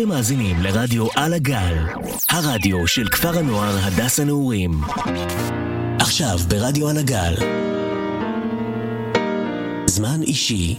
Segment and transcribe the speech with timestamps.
[0.00, 1.76] אתם מאזינים לרדיו על הגל,
[2.28, 4.70] הרדיו של כפר הנוער הדס הנעורים.
[5.98, 7.34] עכשיו ברדיו על הגל.
[9.86, 10.76] זמן אישי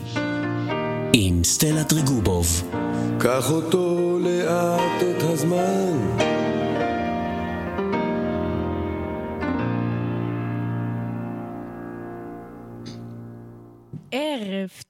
[1.13, 2.71] עם סטלה טריגובוב.
[3.19, 6.30] קח אותו לאט את הזמן.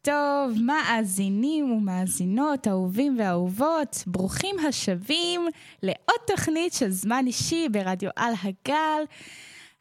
[0.03, 5.41] טוב, מאזינים ומאזינות, אהובים ואהובות, ברוכים השבים
[5.83, 9.03] לעוד תוכנית של זמן אישי ברדיו על הגל.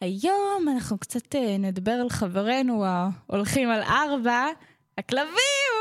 [0.00, 4.46] היום אנחנו קצת אה, נדבר על חברינו ההולכים על ארבע,
[4.98, 5.72] הכלבים!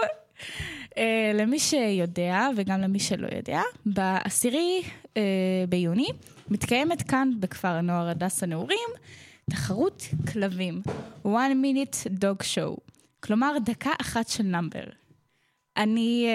[0.97, 4.81] אה, למי שיודע, וגם למי שלא יודע, בעשירי
[5.17, 5.21] אה,
[5.69, 6.09] ביוני
[6.49, 8.89] מתקיימת כאן בכפר הנוער הדס הנעורים
[9.51, 10.81] תחרות כלבים,
[11.25, 12.98] one minute dog show.
[13.19, 14.83] כלומר, דקה אחת של נאמבר.
[15.77, 16.27] אני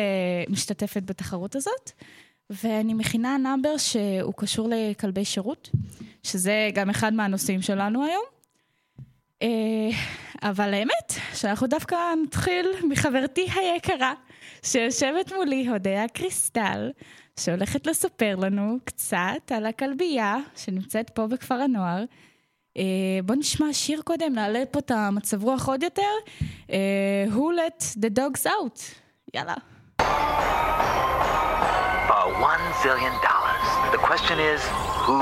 [0.46, 1.90] uh, משתתפת בתחרות הזאת,
[2.50, 5.70] ואני מכינה נאמבר שהוא קשור לכלבי שירות,
[6.22, 8.24] שזה גם אחד מהנושאים שלנו היום.
[9.44, 9.46] Uh,
[10.42, 14.14] אבל האמת, שאנחנו דווקא נתחיל מחברתי היקרה,
[14.62, 16.90] שיושבת מולי, הודיה קריסטל,
[17.40, 22.04] שהולכת לספר לנו קצת על הכלבייה שנמצאת פה בכפר הנוער.
[22.74, 22.80] Uh,
[23.24, 26.02] בוא נשמע שיר קודם, נעלה פה את המצב רוח עוד יותר.
[26.68, 26.72] Uh,
[27.32, 28.80] who let the dogs out?
[29.34, 29.54] יאללה.
[32.08, 33.66] For one zillion dollars.
[33.92, 34.60] The question is,
[35.06, 35.18] who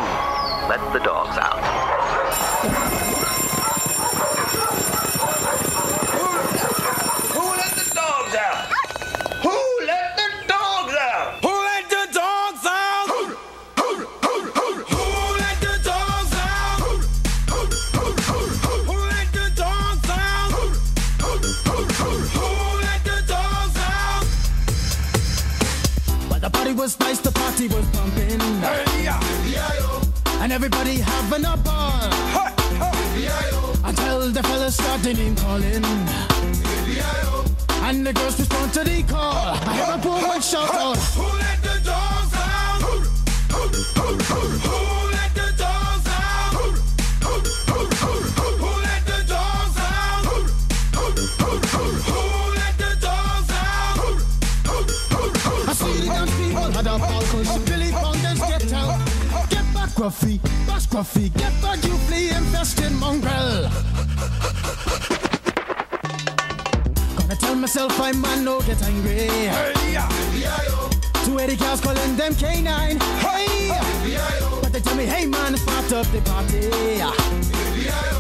[0.71, 1.92] let the dogs out?
[26.83, 28.41] Was nice, the party was pumping.
[28.61, 30.43] Hey, yeah.
[30.43, 32.11] And everybody having a ball.
[32.35, 32.51] Hey,
[33.23, 33.51] hey.
[33.85, 35.85] Until the fellas started name calling.
[37.87, 39.55] And the girls respond to the call.
[39.71, 41.62] I have a woman shout out.
[61.03, 61.33] Bash Gruffy.
[61.37, 63.69] Get back, you flea infested mongrel.
[67.17, 69.29] Gonna tell myself I man no get angry.
[71.25, 73.01] Two eighty cows calling them canine.
[73.21, 73.71] Hey!
[74.61, 76.71] But they tell me, hey man, start up the party.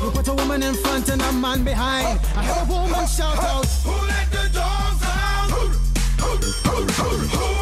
[0.03, 2.21] You put a woman in front and a man behind.
[2.37, 3.67] I heard a woman shout out.
[3.85, 5.51] Who let the dogs out?
[5.51, 7.62] Who let the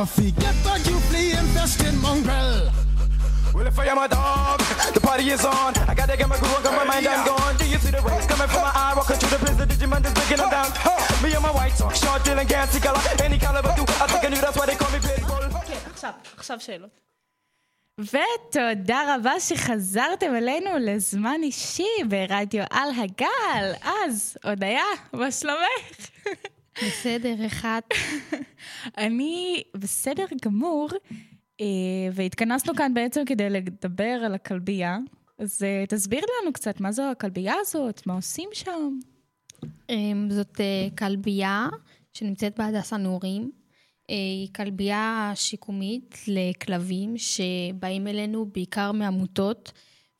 [0.00, 0.34] Bash Gruffy.
[0.40, 2.72] Get back, you flea infested mongrel.
[3.54, 4.60] Well, if I am a dog,
[4.94, 5.74] the party is on.
[5.88, 7.56] I gotta get my groove on, got my mind, I'm gone.
[7.56, 8.94] Do you see the rays coming from my eye?
[8.96, 10.70] Walking through the prison, Digimon is breaking them down.
[11.22, 13.82] Me and my white talk, short, dealing, gassy color, any caliber do.
[14.02, 15.44] I think I knew that's why they call me Pitbull.
[15.66, 17.00] כן, עכשיו, עכשיו שאלות.
[17.98, 23.72] ותודה רבה שחזרתם אלינו לזמן אישי ברדיו על הגל.
[23.82, 26.10] אז, הודיה, מה שלומך?
[26.76, 27.80] בסדר, אחד.
[29.04, 30.88] אני בסדר גמור,
[31.60, 31.66] אה,
[32.12, 34.98] והתכנסנו כאן בעצם כדי לדבר על הכלבייה.
[35.38, 38.98] אז אה, תסביר לנו קצת מה זו הכלבייה הזאת, מה עושים שם.
[39.90, 41.68] אמ, זאת אה, כלבייה
[42.12, 43.50] שנמצאת בהדסה נעורים.
[44.08, 49.72] היא כלבייה שיקומית לכלבים שבאים אלינו בעיקר מעמותות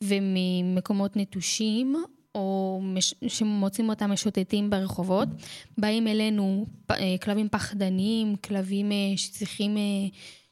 [0.04, 1.96] וממקומות נטושים,
[2.34, 3.14] או מש...
[3.28, 5.28] שמוצאים אותם משוטטים ברחובות.
[5.78, 10.08] באים אלינו אה, כלבים פחדניים, כלבים אה, שצריכים, אה,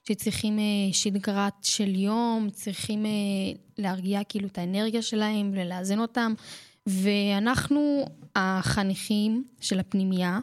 [0.08, 0.58] שצריכים
[0.92, 3.06] שגרת של יום, צריכים
[3.78, 6.34] להרגיע כאילו את האנרגיה שלהם ולאזן אותם.
[6.86, 10.38] ואנחנו החניכים של הפנימייה,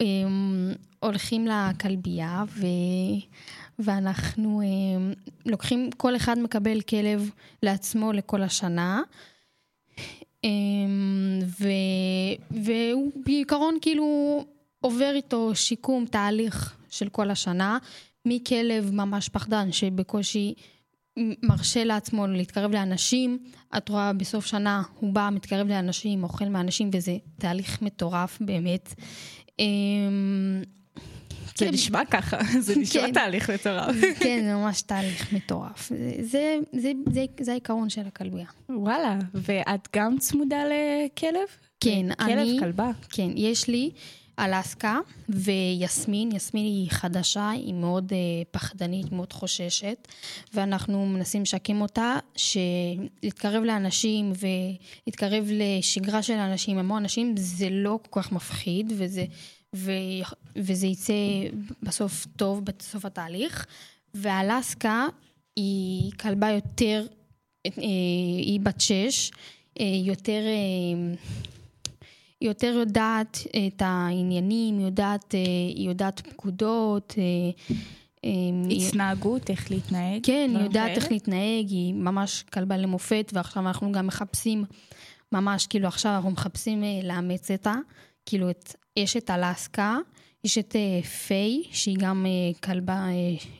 [0.00, 2.66] אמ, הולכים לכלבייה ו...
[3.78, 5.12] ואנחנו אמ,
[5.46, 7.30] לוקחים, כל אחד מקבל כלב
[7.62, 9.02] לעצמו לכל השנה.
[10.46, 11.68] אמ, ו...
[12.50, 14.44] והוא בעיקרון כאילו
[14.80, 17.78] עובר איתו שיקום, תהליך של כל השנה,
[18.24, 20.54] מכלב ממש פחדן שבקושי
[21.42, 23.38] מרשה לעצמו להתקרב לאנשים,
[23.76, 28.94] את רואה בסוף שנה הוא בא, מתקרב לאנשים, אוכל מאנשים, וזה תהליך מטורף באמת.
[31.56, 31.74] אמ, זה כן.
[31.74, 32.36] נשמע ככה,
[32.66, 33.12] זה נשמע כן.
[33.12, 33.96] תהליך מטורף.
[34.22, 35.88] כן, זה ממש תהליך מטורף.
[35.88, 38.46] זה, זה, זה, זה, זה העיקרון של הכלבייה.
[38.68, 41.48] וואלה, ואת גם צמודה לכלב?
[41.80, 42.56] כן, כלב, אני...
[42.60, 42.90] כלבה.
[43.10, 43.90] כן, יש לי
[44.38, 44.98] אלסקה
[45.28, 46.32] ויסמין.
[46.32, 48.14] יסמין היא חדשה, היא מאוד uh,
[48.50, 50.08] פחדנית, מאוד חוששת,
[50.54, 54.32] ואנחנו מנסים לשקם אותה, שלהתקרב לאנשים
[55.06, 59.24] ולהתקרב לשגרה של אנשים, המון אנשים, זה לא כל כך מפחיד, וזה,
[59.74, 59.90] ו,
[60.56, 61.14] וזה יצא
[61.82, 63.66] בסוף טוב, בסוף התהליך.
[64.14, 65.06] ואלסקה
[65.56, 67.06] היא כלבה יותר,
[67.66, 67.72] אה,
[68.38, 69.30] היא בת שש,
[69.80, 70.42] אה, יותר...
[70.46, 71.14] אה,
[72.40, 75.34] יותר יודעת את העניינים, יודעת,
[75.76, 77.14] יודעת פקודות.
[78.70, 80.20] התנהגות, איך להתנהג.
[80.22, 80.96] כן, היא דברים יודעת?
[80.96, 84.64] איך להתנהג, היא ממש כלבה למופת, ועכשיו אנחנו גם מחפשים,
[85.32, 87.74] ממש, כאילו עכשיו אנחנו מחפשים לאמץ אותה,
[88.26, 89.98] כאילו את, יש את אלסקה,
[90.46, 93.06] יש את אה, פיי, שהיא גם אה, כלבה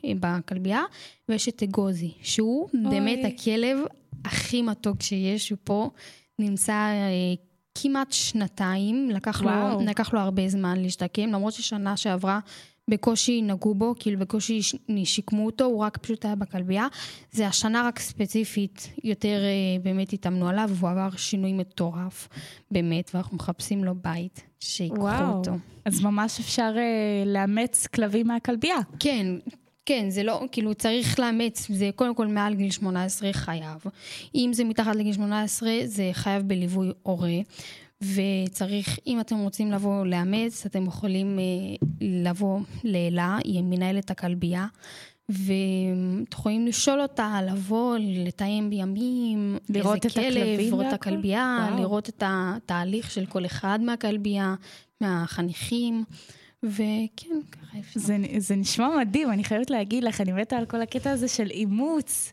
[0.05, 0.81] אה, בכלבייה,
[1.29, 2.89] ויש את אגוזי, שהוא אוי.
[2.89, 3.77] באמת הכלב
[4.25, 5.89] הכי מתוק שיש, הוא פה
[6.39, 6.91] נמצא
[7.75, 9.51] כמעט שנתיים, לקח לו.
[9.85, 12.39] לקח לו הרבה זמן להשתקם, למרות ששנה שעברה
[12.89, 14.59] בקושי נגעו בו, כאילו בקושי
[15.03, 16.87] שיקמו אותו, הוא רק פשוט היה בכלבייה.
[17.31, 19.39] זה השנה רק ספציפית, יותר
[19.81, 22.27] באמת התאמנו עליו, והוא עבר שינוי מטורף,
[22.71, 25.37] באמת, ואנחנו מחפשים לו בית, שיקחו וואו.
[25.37, 25.51] אותו.
[25.85, 28.77] אז ממש אפשר אה, לאמץ כלבים מהכלבייה.
[28.99, 29.27] כן,
[29.85, 33.83] כן, זה לא, כאילו צריך לאמץ, זה קודם כל מעל גיל 18 חייב.
[34.35, 37.39] אם זה מתחת לגיל 18, זה חייב בליווי הורה.
[38.01, 41.43] וצריך, אם אתם רוצים לבוא לאמץ, אתם יכולים אה,
[42.01, 44.65] לבוא לאלה, היא מנהלת הכלבייה,
[45.29, 50.93] ואתם יכולים לשאול אותה, לבוא, לתאם בימים, לראות את הכלבים לראות את?
[50.93, 51.81] הכלבייה, וואו.
[51.81, 54.55] לראות את התהליך של כל אחד מהכלבייה,
[55.01, 56.03] מהחניכים,
[56.63, 57.99] וכן, ככה אפשר.
[57.99, 61.49] זה, זה נשמע מדהים, אני חייבת להגיד לך, אני מתה על כל הקטע הזה של
[61.49, 62.31] אימוץ,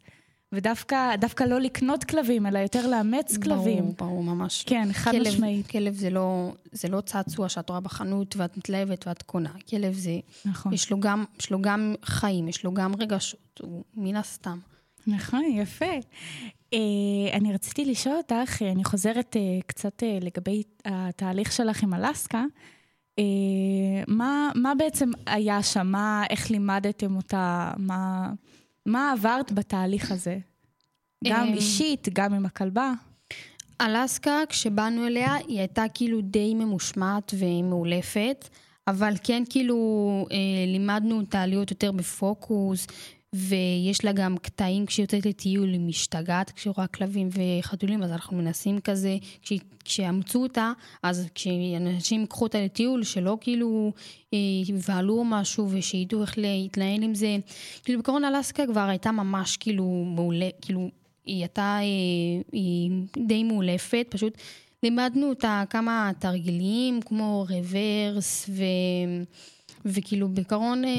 [0.53, 3.79] ודווקא דווקא לא לקנות כלבים, אלא יותר לאמץ כלבים.
[3.79, 4.65] ברור, ברור, ממש.
[4.67, 5.67] כן, חד כלב, משמעית.
[5.67, 9.53] כלב זה לא, זה לא צעצוע שאת רואה בחנות ואת מתלהבת ואת קונה.
[9.71, 10.73] כלב זה, נכון.
[10.73, 14.59] יש לו, גם, יש לו גם חיים, יש לו גם רגשות, הוא מן הסתם.
[15.07, 15.95] נכון, יפה.
[16.73, 16.79] אה,
[17.33, 22.45] אני רציתי לשאול אותך, אה, אני חוזרת אה, קצת לגבי התהליך שלך עם אלסקה.
[24.09, 25.87] מה, מה בעצם היה שם?
[25.87, 27.73] מה, איך לימדתם אותה?
[27.77, 28.33] מה,
[28.87, 30.39] מה עברת בתהליך הזה?
[31.25, 32.93] גם אמ, אישית, גם עם הכלבה?
[33.81, 38.49] אלסקה, כשבאנו אליה, היא הייתה כאילו די ממושמעת ומאולפת,
[38.89, 39.77] אבל כן כאילו
[40.31, 40.37] אה,
[40.67, 42.87] לימדנו אותה להיות יותר בפוקוס,
[43.35, 48.37] ויש לה גם קטעים כשהיא יוצאת לטיול, היא משתגעת כשהיא רואה כלבים וחתולים, אז אנחנו
[48.37, 50.73] מנסים כזה, כשהיא- כשאמצו אותה,
[51.03, 53.93] אז כשאנשים ייקחו אותה לטיול, שלא כאילו
[54.35, 54.39] אה,
[54.69, 57.37] יבהלו משהו, ושידעו איך להתנהל עם זה.
[57.85, 60.91] כאילו בעקרון אלסקה כבר הייתה ממש כאילו מעולה, כאילו
[61.27, 62.91] היא הייתה, אה, היא
[63.27, 64.39] די מאולפת, פשוט
[64.83, 68.63] לימדנו אותה כמה תרגילים, כמו רוורס, ו...
[69.85, 70.91] וכאילו בעיקרון, אה,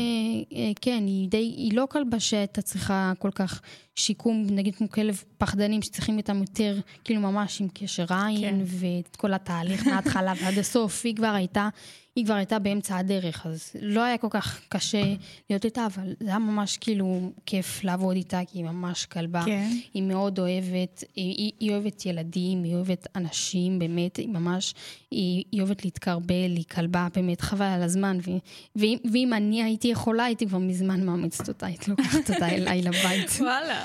[0.56, 3.62] אה, כן, היא די, היא לא כלבה שהייתה צריכה כל כך
[3.96, 8.56] שיקום, נגיד כמו כלב פחדנים שצריכים איתם יותר, כאילו ממש עם קשר עין, כן.
[8.66, 11.70] ואת כל התהליך מההתחלה ועד הסוף, היא כבר הייתה,
[12.16, 15.04] היא כבר הייתה באמצע הדרך, אז לא היה כל כך קשה
[15.50, 19.44] להיות איתה, אבל זה היה ממש כאילו כיף לעבוד איתה, כי היא ממש כלבה.
[19.46, 19.70] כן.
[19.94, 24.74] היא מאוד אוהבת, היא, היא, היא אוהבת ילדים, היא אוהבת אנשים, באמת, היא ממש,
[25.12, 28.18] היא, היא אוהבת להתקרבל, היא כלבה, באמת, חבל על הזמן.
[28.28, 28.32] ו,
[28.76, 33.30] ואם, ואם אני הייתי יכולה, הייתי כבר מזמן מאמצת אותה, הייתי לוקחת אותה אליי לבית.
[33.40, 33.84] וואלה.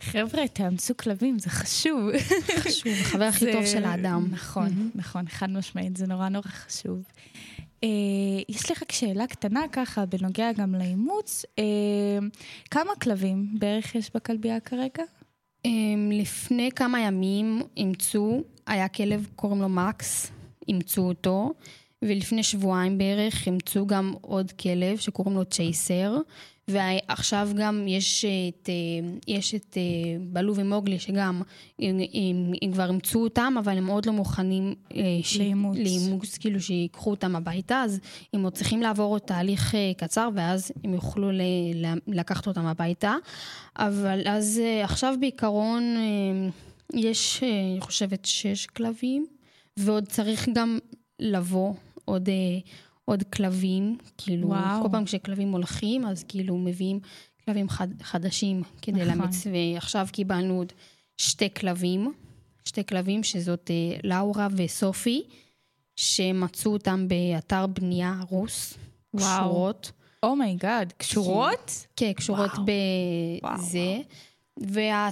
[0.00, 2.10] חבר'ה, תאמצו כלבים, זה חשוב.
[2.56, 4.28] חשוב, החבר הכי טוב של האדם.
[4.30, 7.02] נכון, נכון, חד משמעית, זה נורא נורא חשוב.
[7.84, 11.44] אה, יש לי רק שאלה קטנה ככה, בנוגע גם לאימוץ.
[11.58, 12.18] אה,
[12.70, 15.02] כמה כלבים בערך יש בכלבייה כרגע?
[15.64, 20.30] אמ, לפני כמה ימים אימצו, היה כלב, קוראים לו מקס,
[20.68, 21.54] אימצו אותו,
[22.02, 26.16] ולפני שבועיים בערך אימצו גם עוד כלב שקוראים לו צ'ייסר,
[26.68, 29.82] ועכשיו גם יש את, אה, יש את אה,
[30.20, 31.42] בלו ומוגלי, שגם,
[31.78, 34.74] הם, הם, הם כבר אימצו אותם, אבל הם עוד לא מוכנים...
[34.96, 35.76] אה, ש- לאימוץ.
[35.78, 38.00] לאימוץ, כאילו שיקחו אותם הביתה, אז
[38.32, 41.40] הם עוד צריכים לעבור עוד תהליך קצר, ואז הם יוכלו ל-
[42.08, 43.14] לקחת אותם הביתה.
[43.78, 45.96] אבל אז עכשיו בעיקרון
[46.94, 49.26] יש, אני חושבת, שש כלבים,
[49.76, 50.78] ועוד צריך גם
[51.20, 51.72] לבוא
[52.04, 52.28] עוד...
[53.04, 54.82] עוד כלבים, כאילו, וואו.
[54.82, 57.00] כל פעם כשכלבים הולכים, אז כאילו מביאים
[57.44, 59.18] כלבים חד, חדשים כדי נכון.
[59.18, 60.72] לאמץ, ועכשיו קיבלנו עוד
[61.16, 62.12] שתי כלבים,
[62.64, 65.22] שתי כלבים שזאת אה, לאורה וסופי,
[65.96, 68.74] שמצאו אותם באתר בנייה הרוס,
[69.14, 69.40] וואו.
[69.40, 69.92] קשורות.
[70.22, 71.86] oh my god, קשורות?
[71.96, 72.64] כן, קשורות וואו.
[73.58, 73.96] בזה.
[74.60, 75.08] וה...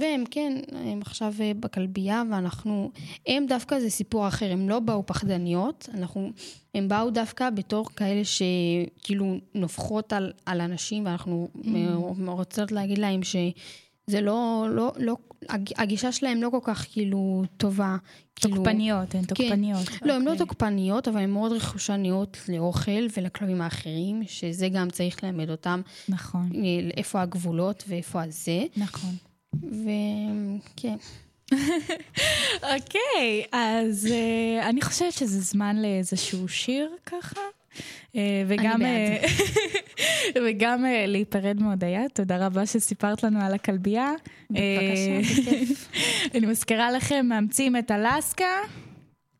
[0.00, 2.90] והם כן, הם עכשיו אה, בכלבייה, ואנחנו...
[3.26, 6.30] הם דווקא זה סיפור אחר, הם לא באו פחדניות, אנחנו...
[6.74, 11.66] הם באו דווקא בתור כאלה שכאילו נובחות על, על אנשים, ואנחנו mm.
[12.26, 13.22] רוצות להגיד להם
[14.10, 15.16] שזה לא, לא, לא...
[15.48, 17.96] הג- הגישה שלהם לא כל כך כאילו טובה.
[18.36, 19.86] כאילו- תוקפניות, הן תוקפניות.
[20.02, 20.46] לא, הן לא אוקיי.
[20.46, 26.60] תוקפניות, אבל הן מאוד רכושניות לאוכל ולכלבים האחרים, שזה גם צריך ללמד אותם נכון, אה,
[26.96, 28.64] איפה הגבולות ואיפה הזה.
[28.76, 29.10] נכון.
[29.62, 30.96] וכן.
[32.74, 37.40] אוקיי, אז אה, אני חושבת שזה זמן לאיזשהו שיר ככה.
[38.16, 38.82] אה, וגם.
[38.82, 39.22] אה,
[40.46, 44.12] וגם אה, להיפרד מהודיה, תודה רבה שסיפרת לנו על הכלבייה.
[44.50, 45.88] בבקשה, בכיף.
[46.34, 48.44] אני מזכירה לכם, מאמצים את אלסקה.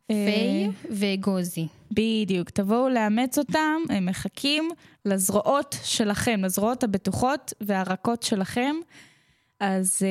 [0.06, 1.66] פיי וגוזי.
[1.90, 4.70] בדיוק, תבואו לאמץ אותם, הם מחכים
[5.04, 8.76] לזרועות שלכם, לזרועות הבטוחות והרכות שלכם.
[9.60, 10.02] אז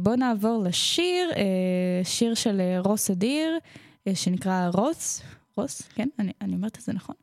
[0.00, 1.30] בואו נעבור לשיר,
[2.04, 3.58] שיר של רוס אדיר,
[4.14, 5.22] שנקרא רוס,
[5.56, 7.14] רוס, כן, אני, אני אומרת את זה נכון.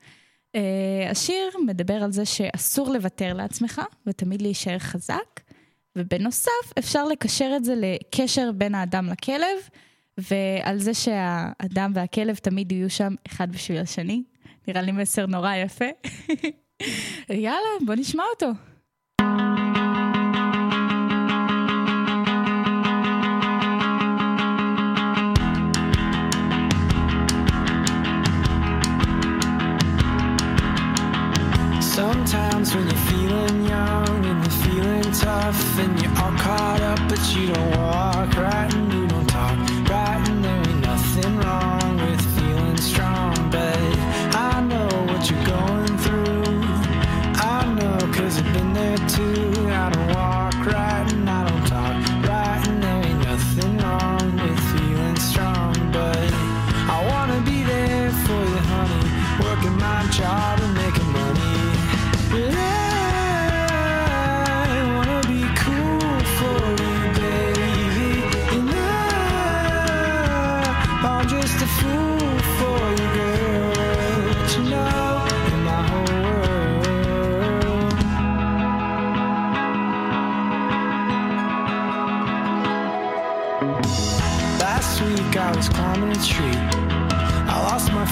[0.57, 5.39] אה, השיר מדבר על זה שאסור לוותר לעצמך ותמיד להישאר חזק,
[5.95, 9.57] ובנוסף אפשר לקשר את זה לקשר בין האדם לכלב,
[10.17, 14.23] ועל זה שהאדם והכלב תמיד יהיו שם אחד בשביל השני.
[14.67, 15.85] נראה לי מסר נורא יפה.
[17.29, 18.47] יאללה, בוא נשמע אותו.
[32.57, 37.53] When you're feeling young and you're feeling tough and you're all caught up, but you
[37.53, 38.96] don't walk right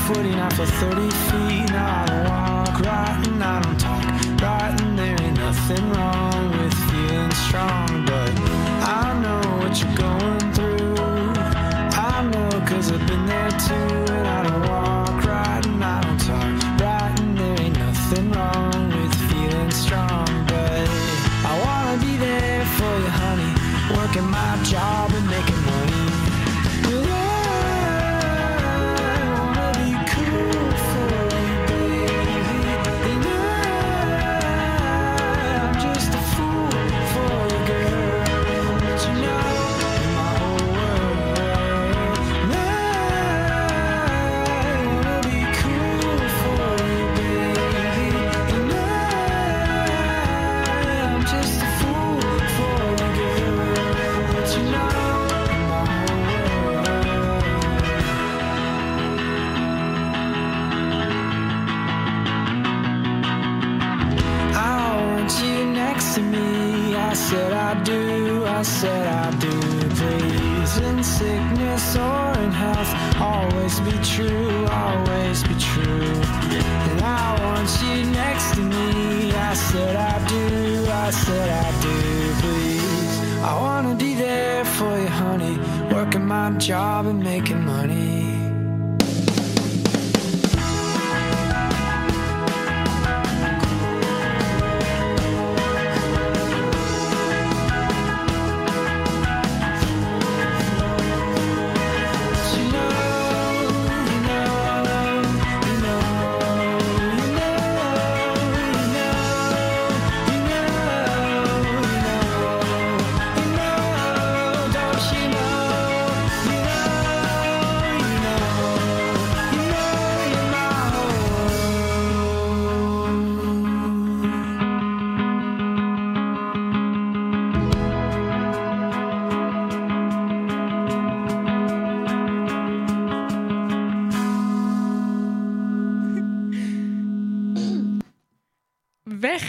[0.06, 1.70] footing after 30 feet.
[1.72, 4.04] Now I don't walk right and I don't talk
[4.42, 6.05] right, and there ain't nothing wrong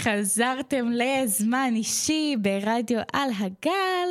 [0.06, 4.08] וחזרתם לזמן אישי ברדיו על הגל.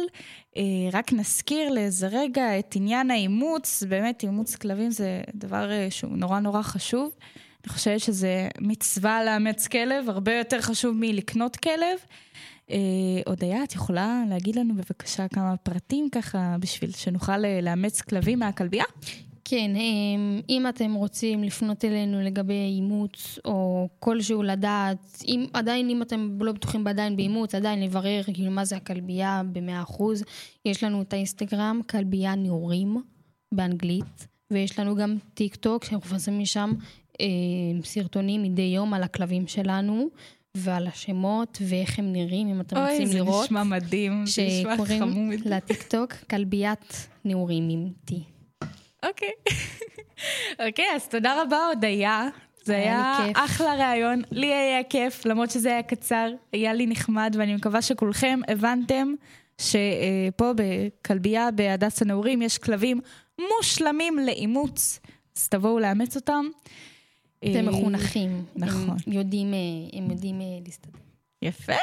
[0.58, 0.62] אה,
[0.94, 6.40] רק נזכיר לאיזה רגע את עניין האימוץ, באמת אימוץ כלבים זה דבר אה, שהוא נורא
[6.40, 7.12] נורא חשוב.
[7.64, 12.00] אני חושבת שזה מצווה לאמץ כלב, הרבה יותר חשוב מלקנות כלב.
[12.72, 12.78] אה,
[13.26, 18.86] הודיה, את יכולה להגיד לנו בבקשה כמה פרטים ככה בשביל שנוכל אה, לאמץ כלבים מהכלבייה?
[19.48, 26.02] כן, אמ, אם אתם רוצים לפנות אלינו לגבי אימוץ, או כלשהו לדעת, אם, עדיין אם
[26.02, 30.04] אתם לא בטוחים עדיין באימוץ, עדיין לברר כאילו מה זה הכלבייה ב-100%,
[30.66, 33.02] יש לנו את האינסטגרם, כלבייה נעורים,
[33.52, 36.72] באנגלית, ויש לנו גם טיק טוק, שאנחנו מפרסמים משם
[37.22, 37.26] אה,
[37.84, 40.08] סרטונים מדי יום על הכלבים שלנו.
[40.58, 43.28] ועל השמות ואיך הם נראים, אם אתם רוצים לראות.
[43.28, 44.88] אוי, זה נשמע מדהים, זה נשמע חמוד.
[44.88, 48.35] שקוראים לטיקטוק כלביית נעורים עם T.
[49.08, 49.32] אוקיי.
[50.68, 52.28] אוקיי, אז תודה רבה, הודיה.
[52.64, 53.44] זה היה, היה לי כיף.
[53.46, 58.40] אחלה ראיון, לי היה כיף, למרות שזה היה קצר, היה לי נחמד, ואני מקווה שכולכם
[58.48, 59.14] הבנתם
[59.58, 63.00] שפה בכלבייה בהדס הנעורים יש כלבים
[63.40, 65.00] מושלמים לאימוץ,
[65.38, 66.46] אז תבואו לאמץ אותם.
[67.40, 68.46] אתם אה, מחונכים.
[68.56, 68.98] נכון.
[69.08, 71.05] הם יודעים, אה, הם יודעים אה, להסתדר.
[71.42, 71.74] יפה.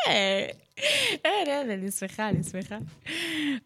[1.24, 2.78] אין, אין, אני שמחה, אני שמחה.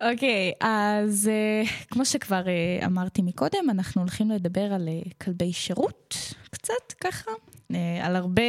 [0.00, 1.30] אוקיי, אז
[1.64, 6.16] uh, כמו שכבר uh, אמרתי מקודם, אנחנו הולכים לדבר על uh, כלבי שירות,
[6.50, 7.30] קצת ככה,
[8.02, 8.42] על הרבה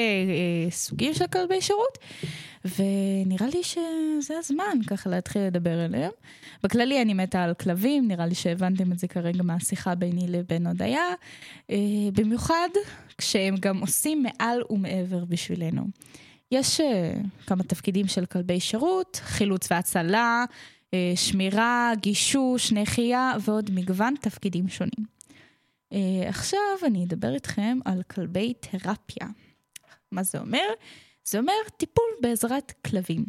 [0.69, 1.97] סוגים של כלבי שירות,
[2.65, 6.11] ונראה לי שזה הזמן ככה להתחיל לדבר עליהם.
[6.63, 11.03] בכללי אני מתה על כלבים, נראה לי שהבנתם את זה כרגע מהשיחה ביני לבין הודיה,
[12.13, 12.69] במיוחד
[13.17, 15.83] כשהם גם עושים מעל ומעבר בשבילנו.
[16.51, 16.83] יש uh,
[17.47, 20.45] כמה תפקידים של כלבי שירות, חילוץ והצלה,
[20.85, 25.05] uh, שמירה, גישוש, נחייה ועוד מגוון תפקידים שונים.
[25.93, 25.95] Uh,
[26.27, 29.27] עכשיו אני אדבר איתכם על כלבי תרפיה.
[30.11, 30.67] מה זה אומר?
[31.23, 33.25] זה אומר טיפול בעזרת כלבים.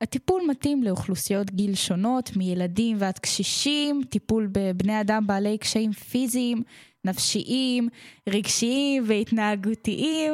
[0.00, 6.62] הטיפול מתאים לאוכלוסיות גיל שונות, מילדים ועד קשישים, טיפול בבני אדם בעלי קשיים פיזיים,
[7.04, 7.88] נפשיים,
[8.28, 10.32] רגשיים והתנהגותיים.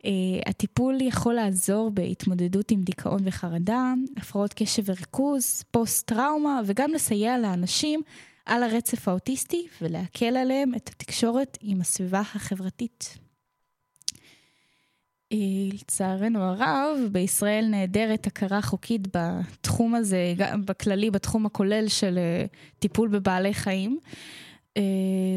[0.00, 0.02] Uh,
[0.46, 8.02] הטיפול יכול לעזור בהתמודדות עם דיכאון וחרדה, הפרעות קשב וריכוז, פוסט-טראומה, וגם לסייע לאנשים
[8.46, 13.18] על הרצף האוטיסטי ולהקל עליהם את התקשורת עם הסביבה החברתית.
[15.34, 15.36] Uh,
[15.72, 23.08] לצערנו הרב, בישראל נעדרת הכרה חוקית בתחום הזה, גם בכללי, בתחום הכולל של uh, טיפול
[23.08, 23.98] בבעלי חיים.
[24.80, 24.82] Uh,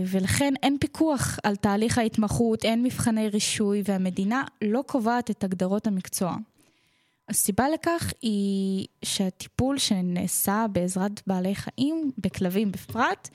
[0.07, 6.35] ולכן אין פיקוח על תהליך ההתמחות, אין מבחני רישוי, והמדינה לא קובעת את הגדרות המקצוע.
[7.29, 13.29] הסיבה לכך היא שהטיפול שנעשה בעזרת בעלי חיים, בכלבים בפרט,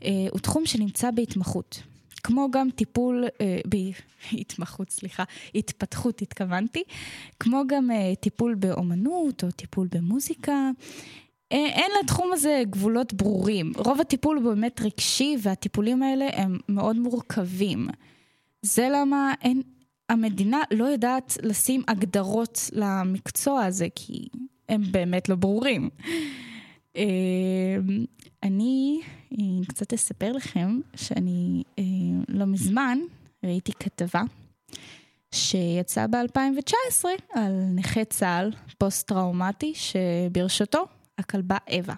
[0.00, 1.82] uh, הוא תחום שנמצא בהתמחות.
[2.22, 3.68] כמו גם טיפול, uh,
[4.32, 5.24] בהתמחות, סליחה,
[5.54, 6.82] התפתחות התכוונתי,
[7.40, 10.70] כמו גם uh, טיפול באומנות או טיפול במוזיקה.
[11.50, 13.72] אין אין לתחום הזה גבולות ברורים.
[13.76, 17.88] רוב הטיפול הוא באמת רגשי, והטיפולים האלה הם מאוד מורכבים.
[18.62, 19.62] זה למה אין,
[20.08, 24.28] המדינה לא יודעת לשים הגדרות למקצוע הזה, כי
[24.68, 25.90] הם באמת לא ברורים.
[26.96, 27.76] אה,
[28.42, 29.00] אני
[29.32, 31.84] אה, קצת אספר לכם שאני אה,
[32.28, 32.98] לא מזמן
[33.44, 34.22] ראיתי כתבה
[35.34, 37.04] שיצאה ב-2019
[37.34, 40.86] על נכה צה"ל פוסט-טראומטי שברשותו
[41.18, 41.94] הכלבה אווה.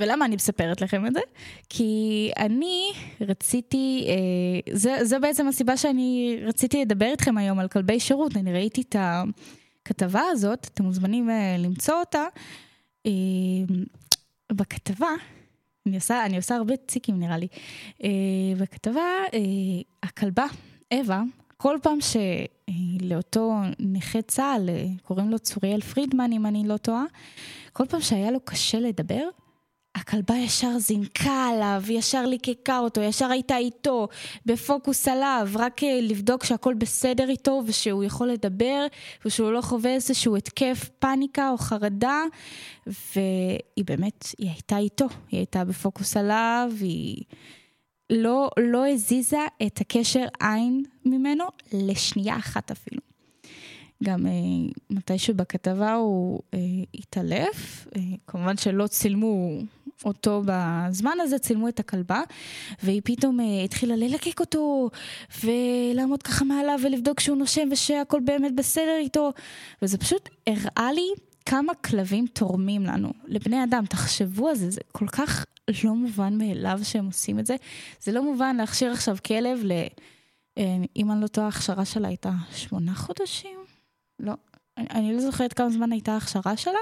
[0.00, 1.20] ולמה אני מספרת לכם את זה?
[1.68, 8.00] כי אני רציתי, אה, זה, זו בעצם הסיבה שאני רציתי לדבר איתכם היום על כלבי
[8.00, 8.36] שירות.
[8.36, 12.26] אני ראיתי את הכתבה הזאת, אתם מוזמנים אה, למצוא אותה.
[13.06, 13.10] אה,
[14.52, 15.10] בכתבה,
[15.86, 17.46] אני עושה, אני עושה הרבה ציקים נראה לי.
[18.04, 18.08] אה,
[18.58, 19.00] בכתבה,
[19.34, 19.38] אה,
[20.02, 20.46] הכלבה,
[20.94, 21.22] אווה,
[21.62, 27.04] כל פעם שלאותו נכה צה"ל, אה, קוראים לו צוריאל פרידמן, אם אני לא טועה,
[27.72, 29.28] כל פעם שהיה לו קשה לדבר,
[29.94, 34.08] הכלבה ישר זינקה עליו, ישר ליקקה אותו, ישר הייתה איתו,
[34.46, 38.86] בפוקוס עליו, רק אה, לבדוק שהכל בסדר איתו ושהוא יכול לדבר
[39.24, 42.22] ושהוא לא חווה איזשהו התקף פאניקה או חרדה.
[42.86, 47.24] והיא באמת, היא הייתה איתו, היא הייתה בפוקוס עליו, היא
[48.12, 53.00] לא, לא הזיזה את הקשר עין ממנו לשנייה אחת אפילו.
[54.04, 54.32] גם אה,
[54.90, 56.58] מתישהו בכתבה הוא אה,
[56.94, 59.58] התעלף, אה, כמובן שלא צילמו
[60.04, 62.22] אותו בזמן הזה, צילמו את הכלבה,
[62.82, 64.90] והיא פתאום אה, התחילה ללקק אותו,
[65.44, 69.32] ולעמוד ככה מעליו ולבדוק שהוא נושם ושהכול באמת בסדר איתו,
[69.82, 71.08] וזה פשוט הראה לי
[71.46, 73.84] כמה כלבים תורמים לנו, לבני אדם.
[73.86, 75.46] תחשבו על זה, זה כל כך
[75.84, 77.56] לא מובן מאליו שהם עושים את זה.
[78.00, 79.72] זה לא מובן להכשיר עכשיו כלב ל...
[80.58, 83.58] אה, אם אני לא טועה, ההכשרה שלה הייתה שמונה חודשים.
[84.20, 84.32] לא,
[84.78, 86.78] אני, אני לא זוכרת כמה זמן הייתה ההכשרה שלה,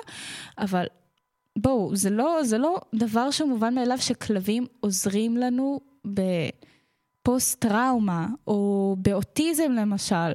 [0.59, 0.87] אבל
[1.59, 5.81] בואו, זה לא, זה לא דבר שמובן מאליו שכלבים עוזרים לנו
[7.23, 10.33] בפוסט-טראומה, או באוטיזם למשל.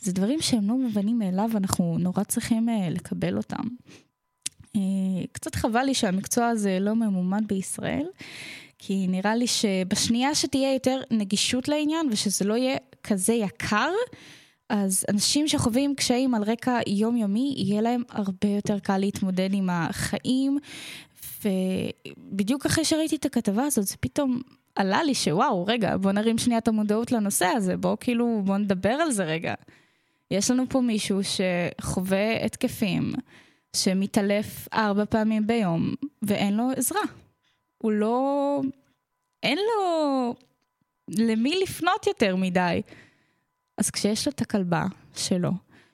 [0.00, 3.62] זה דברים שהם לא מובנים מאליו, אנחנו נורא צריכים uh, לקבל אותם.
[4.76, 4.80] Uh,
[5.32, 8.06] קצת חבל לי שהמקצוע הזה לא ממומן בישראל,
[8.78, 13.90] כי נראה לי שבשנייה שתהיה יותר נגישות לעניין ושזה לא יהיה כזה יקר,
[14.68, 20.58] אז אנשים שחווים קשיים על רקע יומיומי, יהיה להם הרבה יותר קל להתמודד עם החיים.
[21.44, 24.40] ובדיוק אחרי שראיתי את הכתבה הזאת, זה פתאום
[24.76, 28.90] עלה לי שוואו, רגע, בוא נרים שנייה את המודעות לנושא הזה, בוא כאילו, בוא נדבר
[28.90, 29.54] על זה רגע.
[30.30, 33.12] יש לנו פה מישהו שחווה התקפים,
[33.76, 37.00] שמתעלף ארבע פעמים ביום, ואין לו עזרה.
[37.78, 38.60] הוא לא...
[39.42, 40.34] אין לו
[41.08, 42.82] למי לפנות יותר מדי.
[43.78, 44.84] אז כשיש לו את הכלבה
[45.16, 45.50] שלו,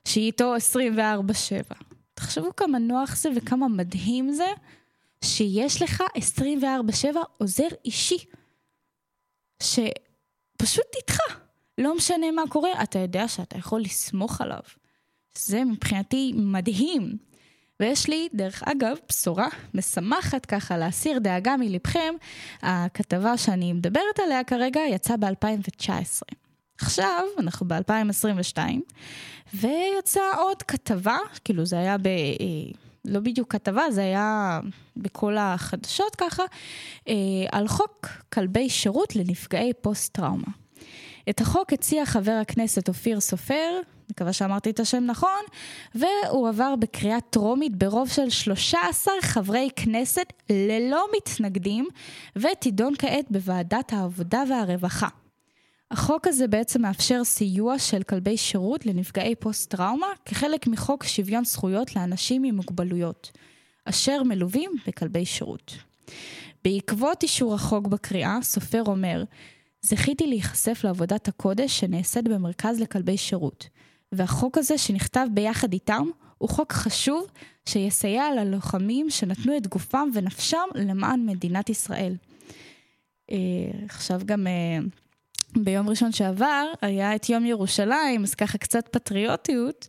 [0.09, 1.75] שהיא איתו 24-7,
[2.15, 4.47] תחשבו כמה נוח זה וכמה מדהים זה
[5.25, 6.03] שיש לך
[6.63, 8.19] 24-7 עוזר אישי,
[9.63, 11.19] שפשוט איתך.
[11.79, 14.61] לא משנה מה קורה, אתה יודע שאתה יכול לסמוך עליו.
[15.39, 17.17] זה מבחינתי מדהים.
[17.81, 22.15] ויש לי, דרך אגב, בשורה משמחת ככה להסיר דאגה מלבכם.
[22.63, 26.37] הכתבה שאני מדברת עליה כרגע יצאה ב-2019.
[26.79, 28.59] עכשיו, אנחנו ב-2022,
[29.55, 32.07] ויצאה עוד כתבה, כאילו זה היה ב...
[32.07, 32.73] אה,
[33.05, 34.61] לא בדיוק כתבה, זה היה
[34.97, 36.43] בכל החדשות ככה,
[37.09, 37.15] אה,
[37.53, 40.53] על חוק כלבי שירות לנפגעי פוסט-טראומה.
[41.31, 43.81] את החוק הציע חבר הכנסת אופיר סופר,
[44.15, 45.41] מקווה שאמרתי את השם נכון,
[45.95, 51.89] והוא עבר בקריאה טרומית ברוב של 13 חברי כנסת ללא מתנגדים,
[52.37, 55.09] ותידון כעת בוועדת העבודה והרווחה.
[55.91, 62.45] החוק הזה בעצם מאפשר סיוע של כלבי שירות לנפגעי פוסט-טראומה כחלק מחוק שוויון זכויות לאנשים
[62.45, 63.31] עם מוגבלויות,
[63.85, 65.75] אשר מלווים בכלבי שירות.
[66.65, 69.25] בעקבות אישור החוק בקריאה, סופר אומר,
[69.83, 73.67] זכיתי להיחשף לעבודת הקודש שנעשית במרכז לכלבי שירות,
[74.17, 77.27] והחוק הזה שנכתב ביחד איתם הוא חוק חשוב
[77.69, 82.17] שיסייע ללוחמים שנתנו את גופם ונפשם למען מדינת ישראל.
[83.31, 83.37] אה,
[83.85, 84.79] עכשיו גם אה,
[85.57, 89.89] ביום ראשון שעבר היה את יום ירושלים, אז ככה קצת פטריוטיות.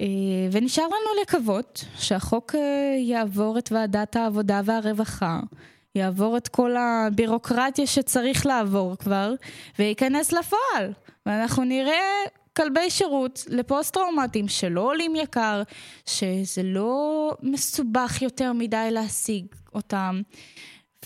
[0.00, 0.06] אה,
[0.52, 2.54] ונשאר לנו לקוות שהחוק
[2.98, 5.40] יעבור את ועדת העבודה והרווחה,
[5.94, 9.34] יעבור את כל הבירוקרטיה שצריך לעבור כבר,
[9.78, 10.92] וייכנס לפועל.
[11.26, 12.02] ואנחנו נראה
[12.56, 15.62] כלבי שירות לפוסט-טראומטיים שלא עולים יקר,
[16.06, 20.20] שזה לא מסובך יותר מדי להשיג אותם.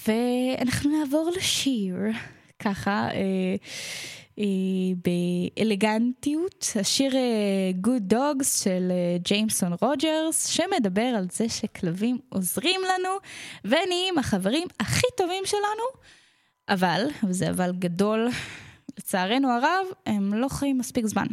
[0.09, 1.95] ואנחנו נעבור לשיר.
[2.59, 3.57] ככה, אה,
[5.57, 13.09] באלגנטיות, השיר אה, Good Dogs של אה, ג'יימסון רוג'רס, שמדבר על זה שכלבים עוזרים לנו
[13.65, 16.03] ונהיים החברים הכי טובים שלנו,
[16.69, 18.29] אבל, וזה אבל גדול,
[18.99, 21.27] לצערנו הרב, הם לא חיים מספיק זמן.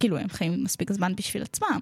[0.00, 1.80] כאילו, הם חיים מספיק זמן בשביל עצמם,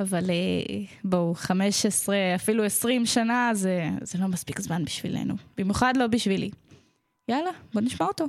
[0.00, 6.06] אבל אה, בואו, 15, אפילו 20 שנה זה, זה לא מספיק זמן בשבילנו, במיוחד לא
[6.06, 6.50] בשבילי.
[7.28, 8.26] יאללה, בוא נשמע אותו.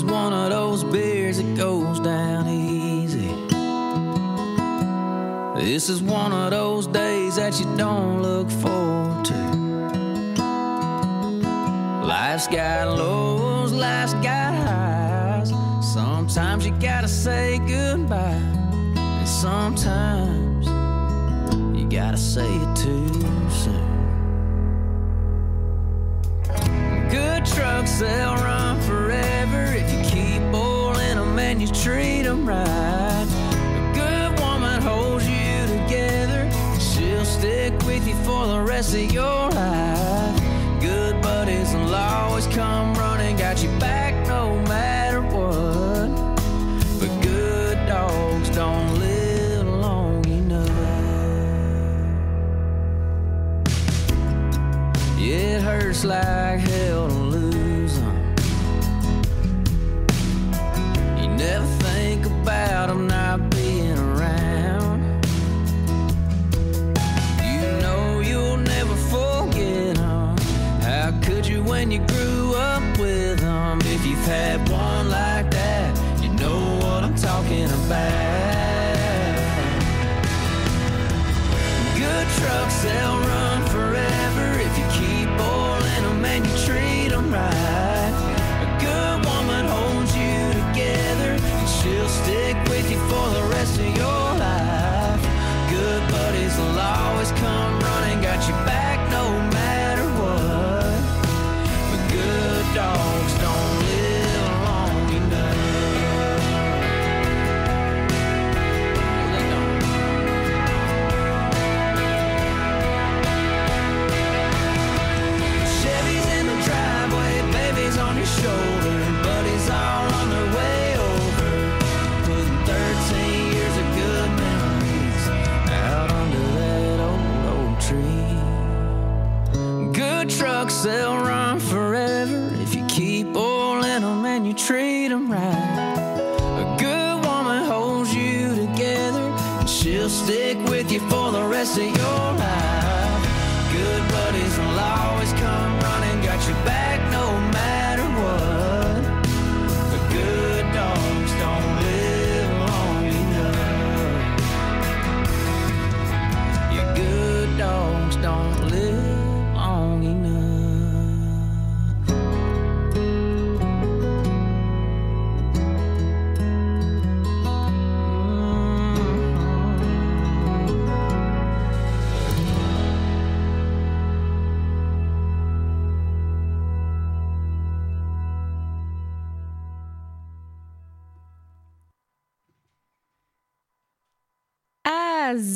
[0.00, 3.28] Is one of those beers that goes down easy.
[5.62, 9.34] This is one of those days that you don't look forward to.
[12.06, 15.52] Life's got lows, life's got highs.
[15.92, 18.42] Sometimes you gotta say goodbye,
[18.96, 20.66] and sometimes
[21.78, 23.06] you gotta say it too
[23.50, 23.90] soon.
[27.10, 28.99] Good trucks, they'll run forever
[31.40, 33.26] and you treat them right.
[33.26, 39.50] A good woman holds you together, she'll stick with you for the rest of your
[39.50, 40.40] life.
[40.80, 43.99] Good buddies will always come running, got your back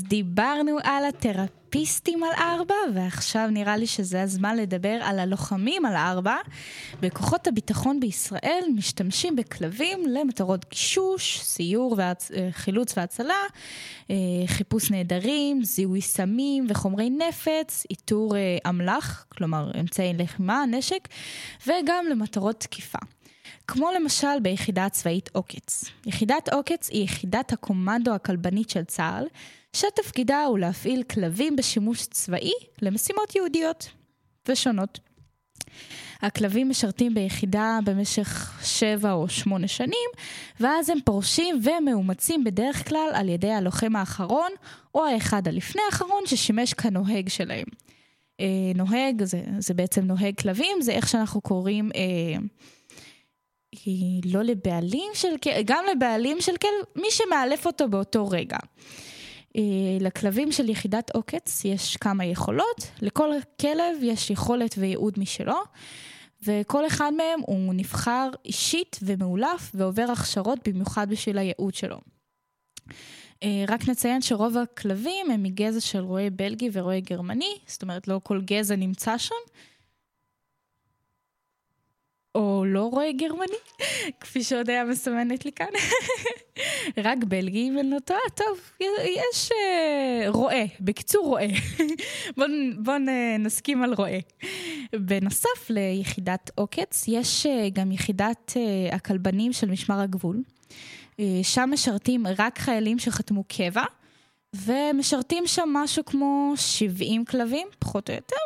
[0.09, 6.37] דיברנו על התרפיסטים על ארבע, ועכשיו נראה לי שזה הזמן לדבר על הלוחמים על ארבע.
[7.01, 13.35] בכוחות הביטחון בישראל משתמשים בכלבים למטרות גישוש, סיור וחילוץ והצלה,
[14.11, 21.09] אה, חיפוש נעדרים, זיהוי סמים וחומרי נפץ, איתור אה, אמל"ח, כלומר אמצעי לחימה, נשק,
[21.67, 22.99] וגם למטרות תקיפה.
[23.67, 25.85] כמו למשל ביחידה הצבאית עוקץ.
[26.07, 29.25] יחידת עוקץ היא יחידת הקומנדו הכלבנית של צה"ל,
[29.73, 33.91] שתפקידה הוא להפעיל כלבים בשימוש צבאי למשימות יהודיות
[34.49, 35.01] ושונות.
[36.23, 40.11] הכלבים משרתים ביחידה במשך שבע או שמונה שנים,
[40.61, 44.51] ואז הם פורשים ומאומצים בדרך כלל על ידי הלוחם האחרון,
[44.95, 47.67] או האחד הלפני האחרון ששימש כנוהג שלהם.
[48.41, 51.91] אה, נוהג, זה, זה בעצם נוהג כלבים, זה איך שאנחנו קוראים...
[51.95, 52.39] אה,
[53.85, 58.57] היא לא לבעלים של כלב, גם לבעלים של כלב, מי שמאלף אותו באותו רגע.
[59.57, 59.63] אה,
[60.01, 65.59] לכלבים של יחידת עוקץ יש כמה יכולות, לכל כלב יש יכולת וייעוד משלו,
[66.47, 71.99] וכל אחד מהם הוא נבחר אישית ומאולף ועובר הכשרות במיוחד בשביל הייעוד שלו.
[73.43, 78.21] אה, רק נציין שרוב הכלבים הם מגזע של רועה בלגי ורועה גרמני, זאת אומרת לא
[78.23, 79.35] כל גזע נמצא שם.
[82.35, 83.57] או לא רואה גרמני,
[84.21, 85.67] כפי שעוד היה מסמנת לי כאן.
[87.05, 88.21] רק בלגי, אם אני לא טועה.
[88.35, 88.59] טוב,
[89.05, 91.47] יש uh, רועה, בקיצור רועה.
[92.37, 92.95] בואו בוא
[93.39, 94.19] נסכים על רועה.
[94.93, 100.43] בנוסף ליחידת עוקץ, יש uh, גם יחידת uh, הכלבנים של משמר הגבול.
[101.13, 103.85] Uh, שם משרתים רק חיילים שחתמו קבע.
[104.55, 108.37] ומשרתים שם משהו כמו 70 כלבים, פחות או יותר,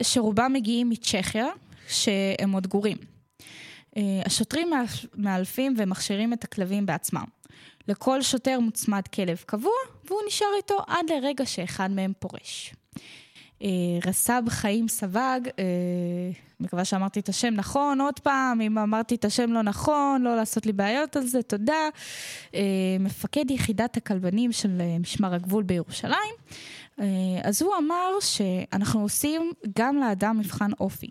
[0.00, 1.46] ושרובם מגיעים מצ'כיה,
[1.92, 2.96] שהם עוד גורים.
[3.96, 4.70] אה, השוטרים
[5.16, 7.24] מאלפים ומכשירים את הכלבים בעצמם.
[7.88, 9.72] לכל שוטר מוצמד כלב קבוע,
[10.04, 12.74] והוא נשאר איתו עד לרגע שאחד מהם פורש.
[13.62, 13.68] אה,
[14.06, 15.64] רס"ב חיים סבג, אה,
[16.60, 20.66] מקווה שאמרתי את השם נכון, עוד פעם, אם אמרתי את השם לא נכון, לא לעשות
[20.66, 21.88] לי בעיות על זה, תודה.
[23.00, 26.34] מפקד יחידת הכלבנים של משמר הגבול בירושלים.
[27.42, 31.08] אז הוא אמר שאנחנו עושים גם לאדם מבחן אופי.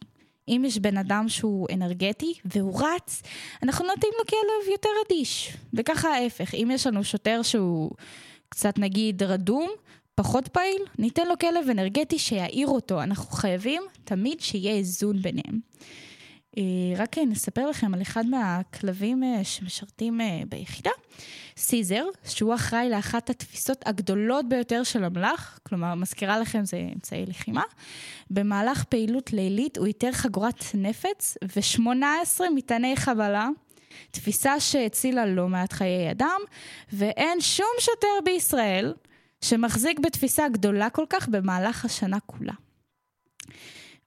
[0.52, 3.22] אם יש בן אדם שהוא אנרגטי והוא רץ,
[3.64, 5.58] אנחנו נותנים לו כלב יותר אדיש.
[5.74, 7.92] וככה ההפך, אם יש לנו שוטר שהוא
[8.50, 9.70] קצת נגיד רדום,
[10.16, 13.04] פחות פעיל, ניתן לו כלב אנרגטי שיעיר אותו.
[13.04, 15.60] אנחנו חייבים תמיד שיהיה איזון ביניהם.
[16.98, 20.92] רק נספר לכם על אחד מהכלבים שמשרתים ביחידה,
[21.58, 27.64] סיזר, שהוא אחראי לאחת התפיסות הגדולות ביותר של אמל"ח, כלומר, מזכירה לכם זה אמצעי לחימה.
[28.30, 33.50] במהלך פעילות לילית הוא איתר חגורת נפץ ו-18 מטעני חבלה,
[34.12, 36.42] תפיסה שהצילה לא מעט חיי אדם,
[36.94, 38.94] ואין שום שוטר בישראל
[39.42, 42.54] שמחזיק בתפיסה גדולה כל כך במהלך השנה כולה.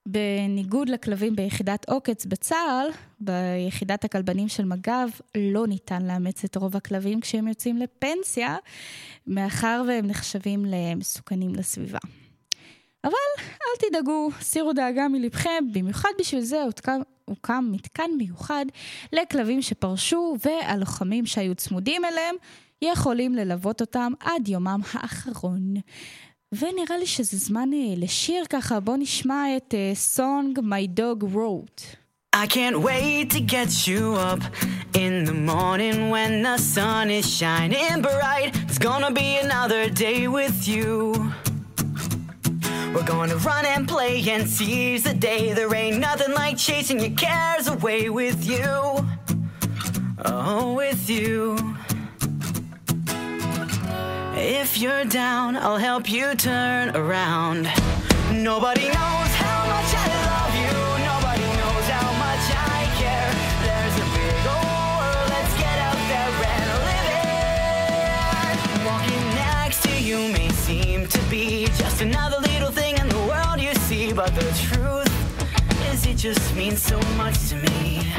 [0.07, 2.87] בניגוד לכלבים ביחידת עוקץ בצה"ל,
[3.21, 8.57] ביחידת הכלבנים של מג"ב לא ניתן לאמץ את רוב הכלבים כשהם יוצאים לפנסיה,
[9.27, 11.99] מאחר והם נחשבים למסוכנים לסביבה.
[13.05, 18.65] אבל אל תדאגו, סירו דאגה מלבכם, במיוחד בשביל זה הותקם, הוקם מתקן מיוחד
[19.13, 22.35] לכלבים שפרשו, והלוחמים שהיו צמודים אליהם
[22.83, 25.75] יכולים ללוות אותם עד יומם האחרון.
[26.54, 31.96] ונראה לי שזה זמן אה, לשיר ככה, בואו נשמע את אה, סונג My Dog Wrote.
[32.36, 34.42] I can't wait to get you up
[34.94, 38.52] in the morning when the sun is shining bright.
[38.68, 40.94] It's gonna be another day with you.
[42.94, 45.54] We're gonna run and play and seize the day.
[45.54, 48.68] There ain't nothing like chasing your cares away with you.
[50.26, 51.58] Oh, with you.
[54.37, 57.69] If you're down, I'll help you turn around.
[58.33, 60.75] Nobody knows how much I love you.
[61.07, 63.31] Nobody knows how much I care.
[63.63, 65.27] There's a big old world.
[65.31, 67.09] Let's get out there and live
[68.51, 68.85] it.
[68.85, 73.61] Walking next to you may seem to be just another little thing in the world
[73.61, 75.13] you see, but the truth
[75.93, 78.13] is it just means so much to me.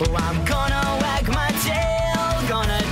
[0.00, 2.89] Oh, I'm gonna wag my tail, gonna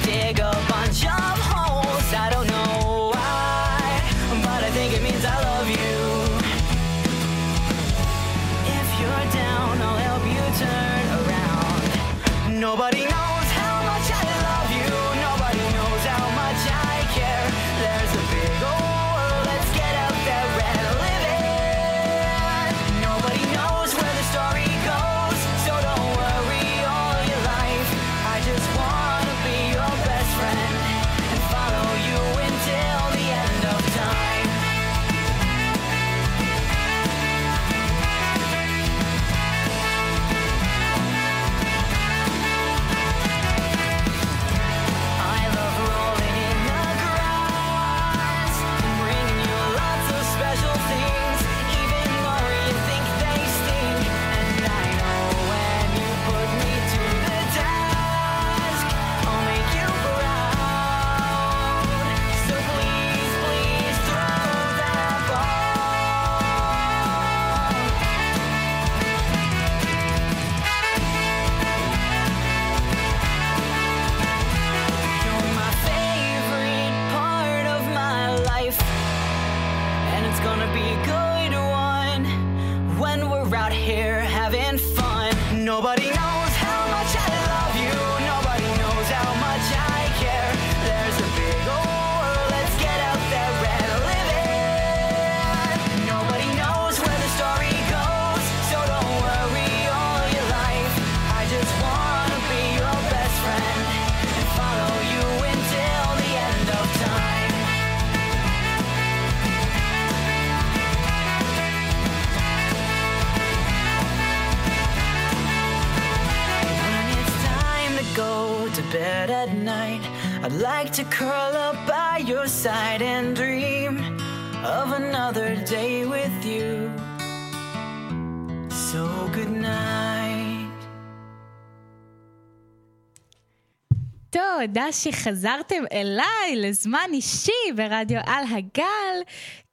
[134.68, 139.22] תודה שחזרתם אליי לזמן אישי ברדיו על הגל.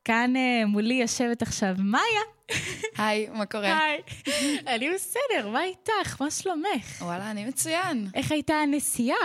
[0.06, 2.60] כאן אה, מולי יושבת עכשיו מאיה.
[2.98, 3.80] היי, מה קורה?
[3.86, 4.02] היי.
[4.76, 6.22] אני בסדר, מה איתך?
[6.22, 7.02] מה שלומך?
[7.02, 8.08] וואלה, אני מצוין.
[8.14, 9.18] איך הייתה הנסיעה?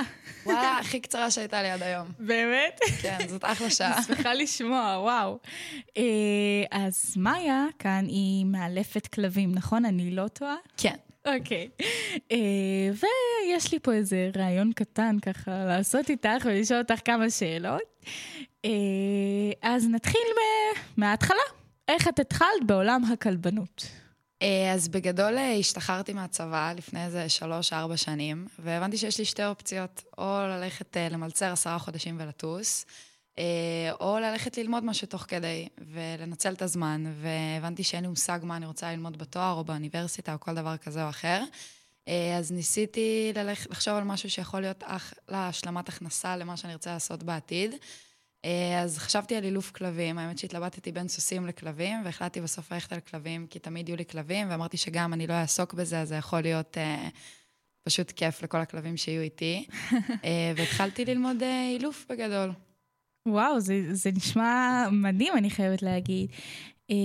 [0.47, 2.07] וואלה, הכי קצרה שהייתה לי עד היום.
[2.19, 2.81] באמת?
[3.03, 3.97] כן, זאת אחלה שעה.
[3.97, 5.39] אני שמחה לשמוע, וואו.
[5.97, 6.03] אה,
[6.71, 9.85] אז מאיה כאן היא מאלפת כלבים, נכון?
[9.85, 10.57] אני לא טועה?
[10.77, 10.97] כן.
[11.25, 11.69] אוקיי.
[12.33, 12.37] אה,
[12.91, 18.07] ויש לי פה איזה רעיון קטן ככה לעשות איתך ולשאול אותך כמה שאלות.
[18.65, 18.71] אה,
[19.63, 20.21] אז נתחיל
[20.97, 21.41] מההתחלה.
[21.89, 23.87] איך את התחלת בעולם הכלבנות?
[24.43, 30.39] אה, אז בגדול השתחררתי מהצבא לפני איזה שלוש-ארבע שנים, והבנתי שיש לי שתי אופציות, או
[30.49, 32.87] ללכת למלצר עשרה חודשים ולטוס,
[34.01, 38.67] או ללכת ללמוד משהו תוך כדי, ולנצל את הזמן, והבנתי שאין לי מושג מה אני
[38.67, 41.45] רוצה ללמוד בתואר או באוניברסיטה או כל דבר כזה או אחר.
[42.09, 46.93] אה, אז ניסיתי ללכת, לחשוב על משהו שיכול להיות אחלה השלמת הכנסה למה שאני ארצה
[46.93, 47.75] לעשות בעתיד.
[48.45, 53.01] אה, אז חשבתי על אילוף כלבים, האמת שהתלבטתי בין סוסים לכלבים, והחלטתי בסוף ללכת על
[53.01, 56.41] כלבים, כי תמיד יהיו לי כלבים, ואמרתי שגם אני לא אעסוק בזה, אז זה יכול
[56.41, 57.09] להיות אה,
[57.83, 59.67] פשוט כיף לכל הכלבים שיהיו איתי.
[60.25, 62.53] אה, והתחלתי ללמוד אה, אילוף בגדול.
[63.27, 66.31] וואו, זה, זה נשמע מדהים, אני חייבת להגיד.
[66.91, 66.97] אה,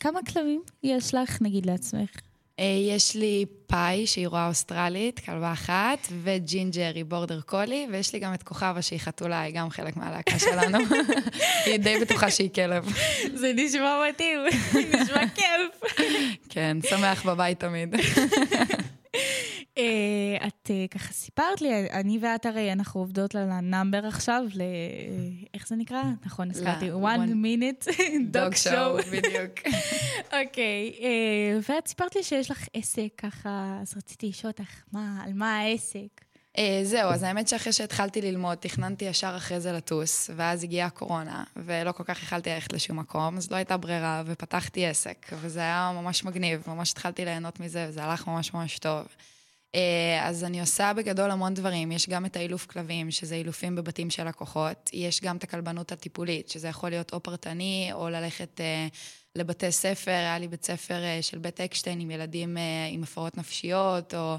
[0.00, 2.10] כמה כלבים יש לך, נגיד לעצמך?
[2.58, 8.18] אה, יש לי פאי, שהיא רועה אוסטרלית, כלבה אחת, וג'ינג'ר היא בורדר קולי, ויש לי
[8.18, 10.78] גם את כוכבה שהיא חתולה, היא גם חלק מהלהקה שלנו.
[11.66, 12.88] היא די בטוחה שהיא כלב.
[13.34, 14.38] זה נשמע מתאים,
[14.94, 15.92] נשמע כיף.
[16.48, 17.94] כן, שמח בבית תמיד.
[19.78, 24.42] אה, את אה, ככה סיפרת לי, אני ואת הרי, אנחנו עובדות על ה number עכשיו,
[24.54, 24.62] ל...
[25.54, 26.02] איך זה נקרא?
[26.26, 27.86] נכון, הזכרתי, one minute
[28.34, 29.10] dog show.
[29.10, 29.76] בדיוק.
[30.40, 35.32] אוקיי, אה, ואת סיפרת לי שיש לך עסק ככה, אז רציתי לשאול אותך, מה, על
[35.32, 36.24] מה העסק?
[36.82, 41.92] זהו, אז האמת שאחרי שהתחלתי ללמוד, תכננתי ישר אחרי זה לטוס, ואז הגיעה הקורונה, ולא
[41.92, 46.24] כל כך יכלתי ללכת לשום מקום, אז לא הייתה ברירה, ופתחתי עסק, וזה היה ממש
[46.24, 49.06] מגניב, ממש התחלתי ליהנות מזה, וזה הלך ממש ממש טוב.
[49.74, 54.10] אה, אז אני עושה בגדול המון דברים, יש גם את האילוף כלבים, שזה אילופים בבתים
[54.10, 58.86] של לקוחות, יש גם את הכלבנות הטיפולית, שזה יכול להיות או פרטני, או ללכת אה,
[59.36, 63.36] לבתי ספר, היה לי בית ספר אה, של בית אקשטיין עם ילדים אה, עם הפרעות
[63.36, 64.36] נפשיות, או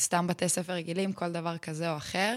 [0.00, 2.36] סתם בתי ספר רגילים, כל דבר כזה או אחר.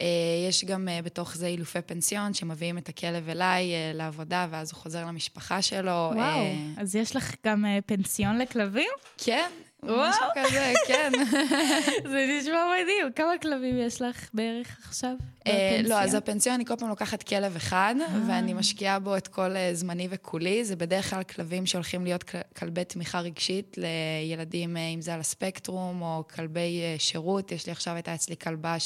[0.00, 0.06] אה,
[0.48, 4.78] יש גם אה, בתוך זה אילופי פנסיון, שמביאים את הכלב אליי אה, לעבודה, ואז הוא
[4.78, 5.90] חוזר למשפחה שלו.
[5.90, 8.90] וואו, אה, אז יש לך גם אה, פנסיון לכלבים?
[9.18, 9.50] כן.
[9.84, 11.12] משהו כזה, כן.
[12.12, 13.12] זה נשמע מדהים.
[13.16, 15.12] כמה כלבים יש לך בערך עכשיו?
[15.46, 15.80] אה?
[15.84, 17.94] לא, אז הפנסיון, אני כל פעם לוקחת כלב אחד,
[18.28, 20.64] ואני משקיעה בו את כל אה, זמני וכולי.
[20.64, 25.20] זה בדרך כלל כלבים שהולכים להיות כל- כלבי תמיכה רגשית לילדים, אה, אם זה על
[25.20, 27.52] הספקטרום, או כלבי אה, שירות.
[27.52, 28.76] יש לי עכשיו, הייתה אצלי כלבה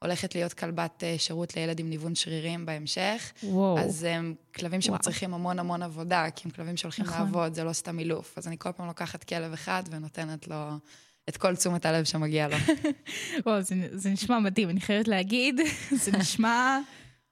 [0.00, 3.32] שהולכת להיות כלבת אה, שירות לילד עם ניוון שרירים בהמשך.
[3.42, 3.78] וואו.
[3.78, 7.18] אז הם כלבים שמצריכים המון המון עבודה, כי הם כלבים שהולכים נכון.
[7.18, 8.38] לעבוד, זה לא סתם אילוף.
[8.38, 10.56] אז אני כל פעם לוקחת כלב אחד ונותנת לו
[11.28, 12.56] את כל תשומת הלב שמגיע לו.
[13.46, 15.60] וואו, זה, זה נשמע מדהים, אני חייבת להגיד,
[16.04, 16.78] זה נשמע...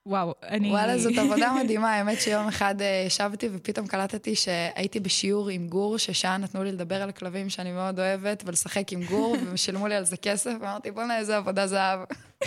[0.07, 0.71] וואו, אני...
[0.71, 1.95] וואלה, זאת עבודה מדהימה.
[1.95, 7.03] האמת שיום אחד אה, ישבתי ופתאום קלטתי שהייתי בשיעור עם גור, ששעה נתנו לי לדבר
[7.03, 11.19] על כלבים שאני מאוד אוהבת, ולשחק עם גור, ושילמו לי על זה כסף, ואמרתי, בוא'נה,
[11.19, 12.01] איזה עבודה זהב.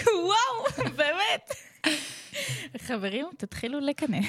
[0.05, 1.53] וואו, באמת.
[2.78, 4.18] חברים, תתחילו לקנא.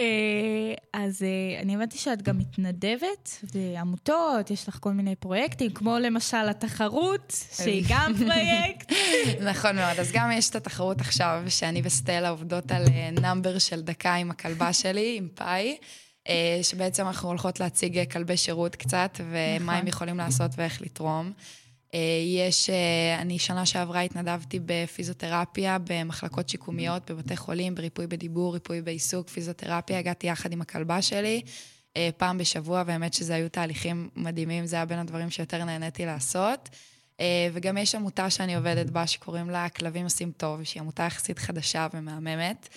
[0.00, 5.98] אה, אז אה, אני הבנתי שאת גם מתנדבת בעמותות, יש לך כל מיני פרויקטים, כמו
[5.98, 8.92] למשל התחרות, שהיא גם פרויקט.
[9.40, 10.00] נכון מאוד.
[10.00, 14.30] אז גם יש את התחרות עכשיו, שאני וסטלה עובדות על אה, נאמבר של דקה עם
[14.30, 15.76] הכלבה שלי, עם פאי.
[16.62, 19.74] שבעצם אנחנו הולכות להציג כלבי שירות קצת, ומה נכון.
[19.74, 21.32] הם יכולים לעשות ואיך לתרום.
[21.94, 28.82] אה, יש, אה, אני שנה שעברה התנדבתי בפיזיותרפיה, במחלקות שיקומיות, בבתי חולים, בריפוי בדיבור, ריפוי
[28.82, 31.42] בעיסוק, פיזיותרפיה, הגעתי יחד עם הכלבה שלי,
[31.96, 36.68] אה, פעם בשבוע, והאמת שזה היו תהליכים מדהימים, זה היה בין הדברים שיותר נהניתי לעשות.
[37.52, 41.86] וגם יש עמותה שאני עובדת בה, שקוראים לה כלבים עושים טוב, שהיא עמותה יחסית חדשה
[41.94, 42.68] ומהממת,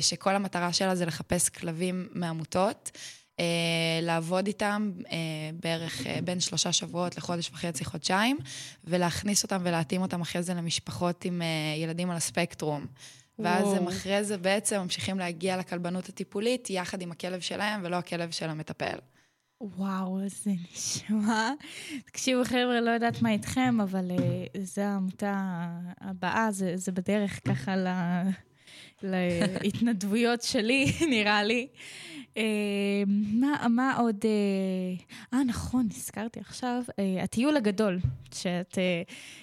[0.00, 2.90] שכל המטרה שלה זה לחפש כלבים מעמותות.
[3.40, 3.44] אה,
[4.02, 5.16] לעבוד איתם אה,
[5.62, 8.38] בערך אה, בין שלושה שבועות לחודש וחצי, חודשיים,
[8.84, 11.42] ולהכניס אותם ולהתאים אותם אחרי זה למשפחות עם
[11.76, 12.86] ילדים על הספקטרום.
[13.38, 13.76] ואז וואו.
[13.76, 18.50] הם אחרי זה בעצם ממשיכים להגיע לכלבנות הטיפולית יחד עם הכלב שלהם ולא הכלב של
[18.50, 18.98] המטפל.
[19.60, 21.50] וואו, זה נשמע.
[22.06, 25.66] תקשיבו, חבר'ה, לא יודעת מה איתכם, אבל uh, זו העמותה
[26.00, 27.88] הבאה, זה, זה בדרך ככה ל...
[29.02, 31.68] להתנדבויות שלי, נראה לי.
[32.34, 32.38] Uh,
[33.08, 34.24] מה, מה עוד...
[34.24, 36.82] אה, uh, נכון, נזכרתי עכשיו.
[36.90, 37.98] Uh, הטיול הגדול,
[38.34, 38.78] שאת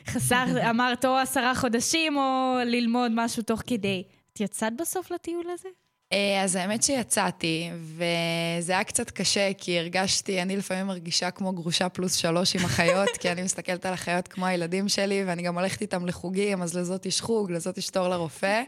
[0.07, 4.03] חסר, אמרת או עשרה חודשים או ללמוד משהו תוך כדי.
[4.33, 5.69] את יצאת בסוף לטיול הזה?
[6.13, 11.89] אה, אז האמת שיצאתי, וזה היה קצת קשה, כי הרגשתי, אני לפעמים מרגישה כמו גרושה
[11.89, 15.81] פלוס שלוש עם החיות, כי אני מסתכלת על החיות כמו הילדים שלי, ואני גם הולכת
[15.81, 18.63] איתם לחוגים, אז לזאת יש חוג, לזאת יש תור לרופא.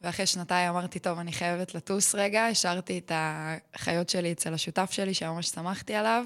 [0.00, 5.14] ואחרי שנתיים אמרתי, טוב, אני חייבת לטוס רגע, השארתי את החיות שלי אצל השותף שלי,
[5.14, 6.24] שממש שמחתי עליו,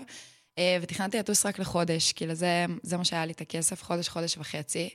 [0.59, 4.39] אה, ותכננתי לטוס רק לחודש, כי לזה זה מה שהיה לי את הכסף, חודש, חודש
[4.39, 4.89] וחצי.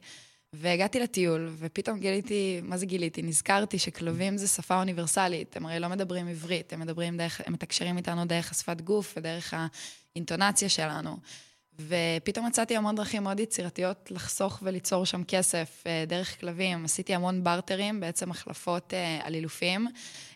[0.57, 3.21] והגעתי לטיול, ופתאום גיליתי, מה זה גיליתי?
[3.21, 7.97] נזכרתי שכלבים זה שפה אוניברסלית, הם הרי לא מדברים עברית, הם מדברים דרך, הם מתקשרים
[7.97, 9.53] איתנו דרך השפת גוף ודרך
[10.15, 11.17] האינטונציה שלנו.
[11.79, 16.85] ופתאום מצאתי המון דרכים מאוד יצירתיות לחסוך וליצור שם כסף אה, דרך כלבים.
[16.85, 19.87] עשיתי המון בארטרים, בעצם החלפות אה, על אילופים.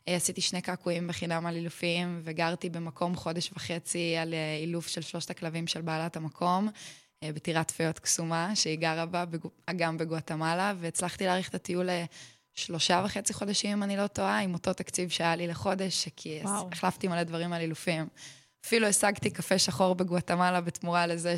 [0.08, 5.30] אה, עשיתי שני קעקועים בחינם על אילופים, וגרתי במקום חודש וחצי על אילוף של שלושת
[5.30, 6.70] הכלבים של בעלת המקום.
[7.24, 11.90] אה, בטירת פיות קסומה, שהיא גרה בה, בגו- גם בגואטמלה, והצלחתי להאריך את הטיול
[12.58, 16.70] לשלושה וחצי חודשים, אם אני לא טועה, עם אותו תקציב שהיה לי לחודש, כי וואו.
[16.72, 18.08] החלפתי מלא דברים על אילופים.
[18.66, 21.36] אפילו השגתי קפה שחור בגואטמלה בתמורה לזה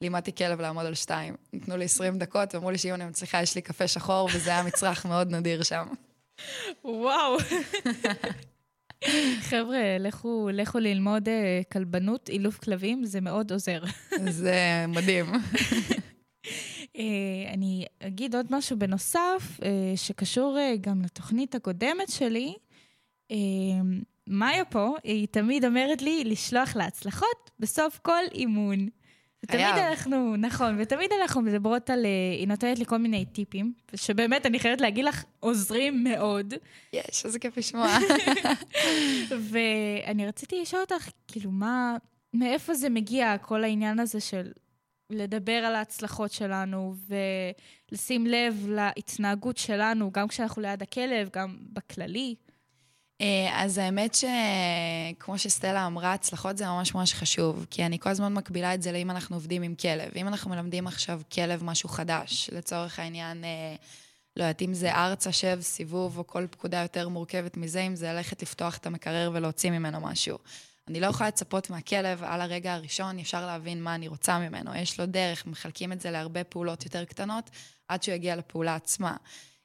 [0.00, 1.36] שלימדתי כלב לעמוד על שתיים.
[1.52, 4.62] נתנו לי 20 דקות ואמרו לי שאם אני מצליחה, יש לי קפה שחור, וזה היה
[4.62, 5.86] מצרך מאוד נדיר שם.
[6.84, 7.36] וואו.
[9.40, 13.82] חבר'ה, לכו, לכו ללמוד אה, כלבנות, אילוף כלבים, זה מאוד עוזר.
[14.30, 15.26] זה מדהים.
[16.98, 22.54] אה, אני אגיד עוד משהו בנוסף, אה, שקשור גם לתוכנית הקודמת שלי.
[24.26, 28.88] מאיה פה, היא תמיד אומרת לי לשלוח להצלחות בסוף כל אימון.
[29.44, 29.64] ותמיד.
[29.64, 34.58] אנחנו, נכון, ותמיד אנחנו מדברות על, אה, היא נותנת לי כל מיני טיפים, שבאמת, אני
[34.58, 36.54] חייבת להגיד לך, עוזרים מאוד.
[36.92, 37.98] יש, איזה כיף לשמוע.
[39.50, 41.96] ואני רציתי לשאול אותך, כאילו, מה,
[42.34, 44.52] מאיפה זה מגיע, כל העניין הזה של
[45.10, 52.34] לדבר על ההצלחות שלנו, ולשים לב להתנהגות שלנו, גם כשאנחנו ליד הכלב, גם בכללי.
[53.22, 58.32] אה, אז האמת שכמו שסטלה אמרה, הצלחות זה ממש ממש חשוב, כי אני כל הזמן
[58.34, 60.12] מקבילה את זה לאם אנחנו עובדים עם כלב.
[60.16, 63.74] אם אנחנו מלמדים עכשיו כלב משהו חדש, לצורך העניין, אה,
[64.36, 68.12] לא יודעת, אם זה ארצה, שב, סיבוב, או כל פקודה יותר מורכבת מזה, אם זה
[68.12, 70.38] ללכת לפתוח את המקרר ולהוציא ממנו משהו.
[70.88, 74.74] אני לא יכולה לצפות מהכלב על הרגע הראשון, ישר להבין מה אני רוצה ממנו.
[74.74, 77.50] יש לו דרך, מחלקים את זה להרבה פעולות יותר קטנות,
[77.88, 79.16] עד שהוא יגיע לפעולה עצמה.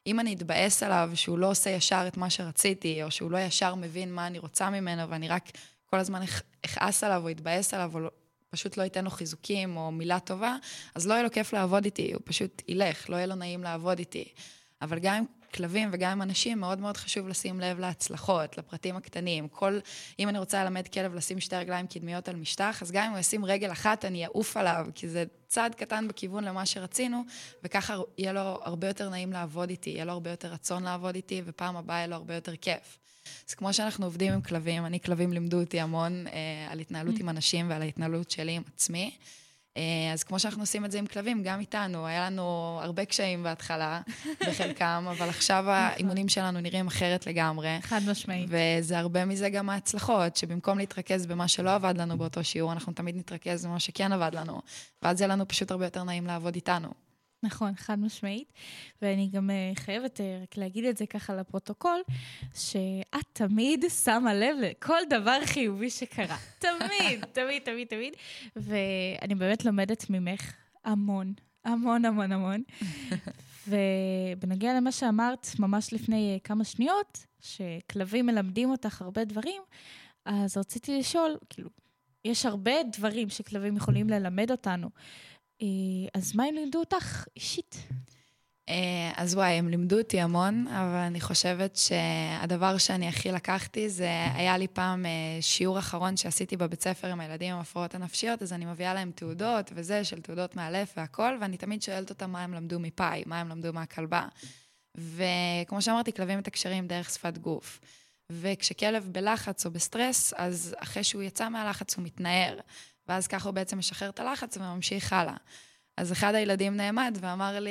[0.08, 3.74] אם אני אתבאס עליו שהוא לא עושה ישר את מה שרציתי, או שהוא לא ישר
[3.74, 5.48] מבין מה אני רוצה ממנו, ואני רק
[5.86, 8.10] כל הזמן אכ- אכעס עליו או אתבאס עליו, או לא-
[8.50, 10.56] פשוט לא ייתן לו חיזוקים או מילה טובה,
[10.94, 13.98] אז לא יהיה לו כיף לעבוד איתי, הוא פשוט ילך, לא יהיה לו נעים לעבוד
[13.98, 14.24] איתי.
[14.82, 15.24] אבל גם עם
[15.54, 19.48] כלבים וגם עם אנשים, מאוד מאוד חשוב לשים לב להצלחות, לפרטים הקטנים.
[19.48, 19.78] כל,
[20.18, 23.18] אם אני רוצה ללמד כלב לשים שתי רגליים קדמיות על משטח, אז גם אם הוא
[23.18, 27.24] ישים רגל אחת, אני אעוף עליו, כי זה צעד קטן בכיוון למה שרצינו,
[27.64, 31.42] וככה יהיה לו הרבה יותר נעים לעבוד איתי, יהיה לו הרבה יותר רצון לעבוד איתי,
[31.44, 32.98] ופעם הבאה יהיה לו הרבה יותר כיף.
[33.48, 36.32] אז כמו שאנחנו עובדים עם כלבים, אני, כלבים לימדו אותי המון אה,
[36.70, 39.16] על התנהלות עם אנשים ועל ההתנהלות שלי עם עצמי.
[39.76, 43.42] אה, אז כמו שאנחנו עושים את זה עם כלבים, גם איתנו, היה לנו הרבה קשיים
[43.42, 44.00] בהתחלה,
[44.48, 47.78] בחלקם, אבל עכשיו האימונים שלנו נראים אחרת לגמרי.
[47.80, 48.50] חד משמעית.
[48.50, 53.16] וזה הרבה מזה גם ההצלחות, שבמקום להתרכז במה שלא עבד לנו באותו שיעור, אנחנו תמיד
[53.16, 54.60] נתרכז במה שכן עבד לנו.
[55.02, 57.07] ואז יהיה לנו פשוט הרבה יותר נעים לעבוד איתנו.
[57.42, 58.52] נכון, חד משמעית.
[59.02, 62.00] ואני גם אה, חייבת אה, רק להגיד את זה ככה לפרוטוקול,
[62.54, 66.36] שאת תמיד שמה לב לכל דבר חיובי שקרה.
[66.58, 68.14] תמיד, תמיד, תמיד, תמיד.
[68.56, 70.52] ואני באמת לומדת ממך
[70.84, 71.32] המון,
[71.64, 72.62] המון, המון, המון.
[73.68, 79.62] ובנוגע למה שאמרת ממש לפני אה, כמה שניות, שכלבים מלמדים אותך הרבה דברים,
[80.24, 81.70] אז רציתי לשאול, כאילו,
[82.24, 84.88] יש הרבה דברים שכלבים יכולים ללמד אותנו.
[85.62, 85.66] אה,
[86.14, 87.76] אז מה הם לימדו אותך אישית?
[88.68, 94.10] אה, אז וואי, הם לימדו אותי המון, אבל אני חושבת שהדבר שאני הכי לקחתי זה,
[94.34, 98.52] היה לי פעם אה, שיעור אחרון שעשיתי בבית ספר עם הילדים עם ההפרעות הנפשיות, אז
[98.52, 102.54] אני מביאה להם תעודות וזה, של תעודות מאלף והכל, ואני תמיד שואלת אותם מה הם
[102.54, 104.26] למדו מפאי, מה הם למדו מהכלבה.
[104.96, 107.80] וכמו שאמרתי, כלבים מתקשרים דרך שפת גוף.
[108.32, 112.58] וכשכלב בלחץ או בסטרס, אז אחרי שהוא יצא מהלחץ הוא מתנער.
[113.08, 115.36] ואז ככה הוא בעצם משחרר את הלחץ וממשיך הלאה.
[115.98, 117.70] אז אחד הילדים נעמד ואמר לי,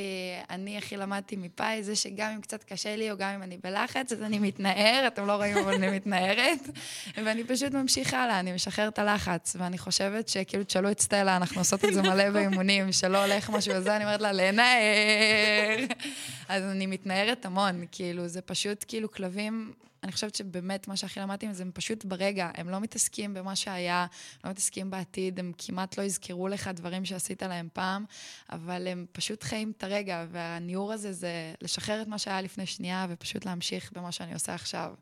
[0.50, 4.12] אני הכי למדתי מפאי זה שגם אם קצת קשה לי או גם אם אני בלחץ,
[4.12, 6.60] אז אני מתנער, אתם לא רואים אבל אני מתנערת,
[7.24, 11.62] ואני פשוט ממשיך הלאה, אני משחרר את הלחץ, ואני חושבת שכאילו תשאלו את סטלה, אנחנו
[11.62, 15.78] עושות את זה מלא באימונים, שלא הולך משהו וזה, אני אומרת לה, לנער.
[16.50, 19.74] אז אני מתנערת המון, כאילו, זה פשוט כאילו כלבים...
[20.04, 24.06] אני חושבת שבאמת מה שהכי למדתי מזה, הם פשוט ברגע, הם לא מתעסקים במה שהיה,
[24.44, 28.06] לא מתעסקים בעתיד, הם כמעט לא יזכרו לך דברים שעשית להם פעם,
[28.52, 33.06] אבל הם פשוט חיים את הרגע, והניעור הזה זה לשחרר את מה שהיה לפני שנייה
[33.10, 34.94] ופשוט להמשיך במה שאני עושה עכשיו.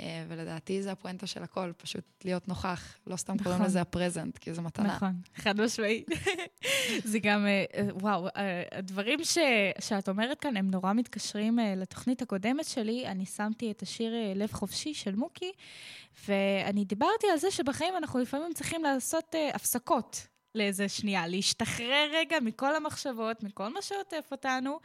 [0.00, 2.98] אה, ולדעתי זה הפואנטה של הכל, פשוט להיות נוכח.
[3.06, 3.44] לא סתם נכון.
[3.44, 4.86] קוראים לזה הפרזנט, כי זו מתנה.
[4.86, 6.06] נכון, חד משמעית.
[7.04, 7.64] זה גם, אה,
[8.00, 9.38] וואו, אה, הדברים ש,
[9.80, 13.06] שאת אומרת כאן, הם נורא מתקשרים לתוכנית הקודמת שלי.
[13.06, 15.52] אני שמתי את השיר לב חופשי של מוקי,
[16.28, 22.76] ואני דיברתי על זה שבחיים אנחנו לפעמים צריכים לעשות הפסקות לאיזה שנייה, להשתחרר רגע מכל
[22.76, 24.78] המחשבות, מכל מה שעוטף אותנו,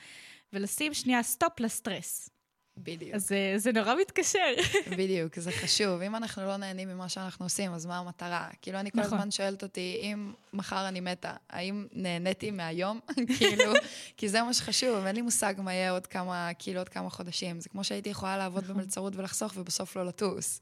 [0.53, 2.30] ולשים שנייה stop לסטרס.
[2.78, 3.15] בדיוק.
[3.15, 4.53] אז זה, זה נורא מתקשר.
[4.99, 6.01] בדיוק, זה חשוב.
[6.01, 8.49] אם אנחנו לא נהנים ממה שאנחנו עושים, אז מה המטרה?
[8.61, 9.13] כאילו, אני כל נכון.
[9.13, 12.99] הזמן שואלת אותי, אם מחר אני מתה, האם נהניתי מהיום?
[13.38, 13.74] כאילו,
[14.17, 17.59] כי זה מה שחשוב, אין לי מושג מה יהיה עוד כמה, כאילו, עוד כמה חודשים.
[17.59, 18.76] זה כמו שהייתי יכולה לעבוד נכון.
[18.76, 20.61] במלצרות ולחסוך, ובסוף לא לטוס.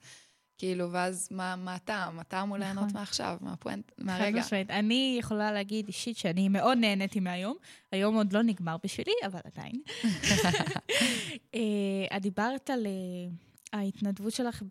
[0.61, 2.19] כאילו, ואז מה, מה הטעם?
[2.19, 2.99] הטעם הוא ליהנות נכון.
[2.99, 4.39] מעכשיו, מהפואנט, חד מהרגע.
[4.39, 4.69] משמעית.
[4.69, 7.57] אני יכולה להגיד אישית שאני מאוד נהניתי מהיום.
[7.91, 9.81] היום עוד לא נגמר בשבילי, אבל עדיין.
[11.55, 14.63] אה, את דיברת על אה, ההתנדבות שלך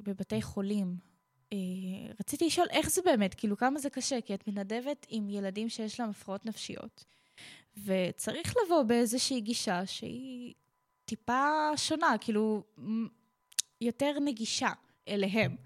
[0.00, 0.96] בבתי חולים.
[1.52, 1.58] אה,
[2.20, 6.00] רציתי לשאול איך זה באמת, כאילו כמה זה קשה, כי את מתנדבת עם ילדים שיש
[6.00, 7.04] להם הפרעות נפשיות,
[7.84, 10.54] וצריך לבוא באיזושהי גישה שהיא
[11.04, 12.62] טיפה שונה, כאילו
[13.80, 14.70] יותר נגישה.
[15.10, 15.56] אליהם.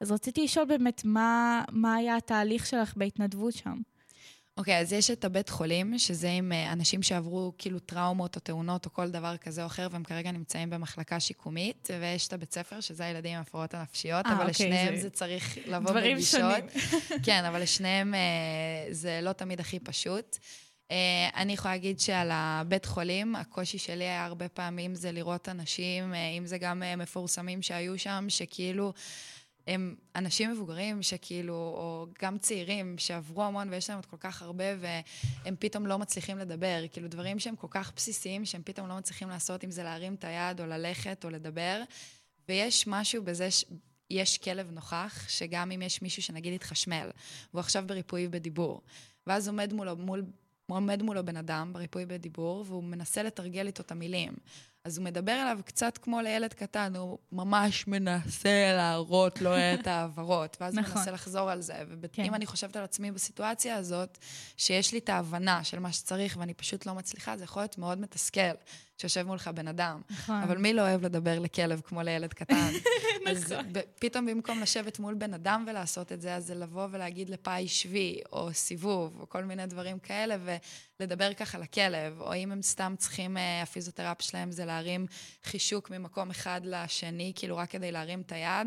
[0.00, 3.76] אז רציתי לשאול באמת, מה, מה היה התהליך שלך בהתנדבות שם?
[4.56, 8.86] אוקיי, אז יש את הבית חולים, שזה עם אה, אנשים שעברו כאילו טראומות או תאונות
[8.86, 12.80] או כל דבר כזה או אחר, והם כרגע נמצאים במחלקה שיקומית, ויש את הבית ספר,
[12.80, 16.40] שזה הילדים עם ההפרעות הנפשיות, אה, אבל אוקיי, לשניהם זה- זה צריך לבוא דברים בפגישות.
[16.40, 16.66] שונים.
[17.22, 18.20] כן, אבל לשניהם אה,
[18.90, 20.38] זה לא תמיד הכי פשוט.
[20.90, 26.14] אה, אני יכולה להגיד שעל הבית חולים, הקושי שלי היה הרבה פעמים זה לראות אנשים,
[26.14, 28.92] אה, אם זה גם אה, מפורסמים שהיו שם, שכאילו...
[29.66, 34.64] הם אנשים מבוגרים שכאילו, או גם צעירים שעברו המון ויש להם עוד כל כך הרבה,
[34.80, 36.84] והם פתאום לא מצליחים לדבר.
[36.92, 40.24] כאילו, דברים שהם כל כך בסיסיים, שהם פתאום לא מצליחים לעשות, אם זה להרים את
[40.24, 41.82] היד, או ללכת, או לדבר.
[42.48, 43.64] ויש משהו בזה ש...
[44.10, 47.10] יש כלב נוכח, שגם אם יש מישהו שנגיד התחשמל,
[47.52, 48.82] והוא עכשיו בריפוי בדיבור,
[49.26, 50.24] ואז עומד מולו, מול,
[50.70, 54.32] עומד מולו בן אדם בריפוי בדיבור, והוא מנסה לתרגל איתו את המילים.
[54.84, 60.56] אז הוא מדבר אליו קצת כמו לילד קטן, הוא ממש מנסה להראות לו את העברות,
[60.60, 60.96] ואז הוא נכון.
[60.96, 61.74] מנסה לחזור על זה.
[62.12, 62.22] כן.
[62.22, 64.18] ואם אני חושבת על עצמי בסיטואציה הזאת,
[64.56, 68.00] שיש לי את ההבנה של מה שצריך ואני פשוט לא מצליחה, זה יכול להיות מאוד
[68.00, 68.40] מתסכל
[68.98, 70.00] שיושב מולך בן אדם.
[70.10, 70.42] נכון.
[70.42, 72.70] אבל מי לא אוהב לדבר לכלב כמו לילד קטן?
[73.30, 73.72] אז נכון.
[73.72, 77.68] ב- פתאום במקום לשבת מול בן אדם ולעשות את זה, אז זה לבוא ולהגיד לפאי
[77.68, 80.36] שבי, או סיבוב, או כל מיני דברים כאלה,
[81.00, 82.20] ולדבר ככה לכלב.
[82.20, 85.06] או אם הם סתם צריכים, אה, הפיזיותרפ שלהם זה להרים
[85.44, 88.66] חישוק ממקום אחד לשני, כאילו רק כדי להרים את היד,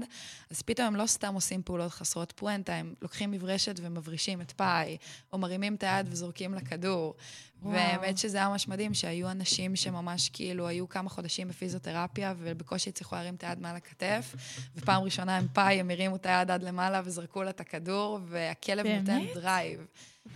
[0.51, 4.97] אז פתאום הם לא סתם עושים פעולות חסרות פואנטה, הם לוקחים מברשת ומברישים את פאי,
[5.33, 7.15] או מרימים את היד וזורקים לכדור.
[7.63, 13.15] והאמת שזה היה ממש מדהים, שהיו אנשים שממש כאילו היו כמה חודשים בפיזיותרפיה, ובקושי הצליחו
[13.15, 14.35] להרים את היד מעל הכתף,
[14.75, 18.83] ופעם ראשונה הם פאי, הם הרימו את היד עד למעלה וזרקו לה את הכדור, והכלב
[18.83, 19.09] באמת?
[19.09, 19.87] נותן drive.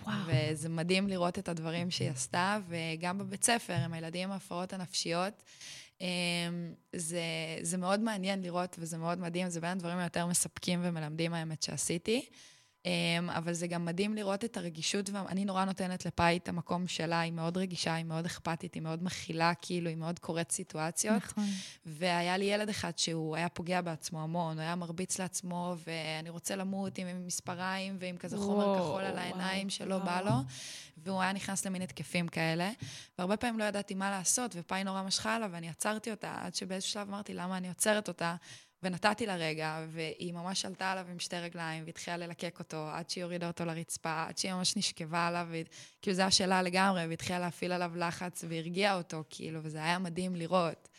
[0.03, 0.15] וואו.
[0.27, 5.33] וזה מדהים לראות את הדברים שהיא עשתה, וגם בבית ספר, עם הילדים עם ההפרעות הנפשיות.
[6.01, 6.07] אמ,
[6.95, 7.21] זה,
[7.61, 12.25] זה מאוד מעניין לראות, וזה מאוד מדהים, זה בין הדברים היותר מספקים ומלמדים, האמת, שעשיתי.
[12.85, 17.19] אמ, אבל זה גם מדהים לראות את הרגישות, ואני נורא נותנת לפאי את המקום שלה,
[17.19, 21.23] היא מאוד רגישה, היא מאוד אכפתית, היא מאוד מכילה, כאילו, היא מאוד קוראת סיטואציות.
[21.23, 21.45] נכון.
[21.85, 26.55] והיה לי ילד אחד שהוא היה פוגע בעצמו המון, הוא היה מרביץ לעצמו, ואני רוצה
[26.55, 30.05] למות עם, עם מספריים ועם כזה חומר וואו, כחול על וואו, העיניים שלא וואו.
[30.05, 30.35] בא לו,
[30.97, 32.71] והוא היה נכנס למין התקפים כאלה,
[33.17, 36.91] והרבה פעמים לא ידעתי מה לעשות, ופאי נורא משכה עליו, ואני עצרתי אותה, עד שבאיזשהו
[36.91, 38.35] שלב אמרתי, למה אני עוצרת אותה?
[38.83, 43.23] ונתתי לה רגע, והיא ממש עלתה עליו עם שתי רגליים, והתחילה ללקק אותו, עד שהיא
[43.23, 45.65] הורידה אותו לרצפה, עד שהיא ממש נשכבה עליו, והיא-
[46.01, 50.35] כאילו זה היה שאלה לגמרי, והתחילה להפעיל עליו לחץ, והרגיעה אותו, כאילו, וזה היה מדהים
[50.35, 50.89] לראות.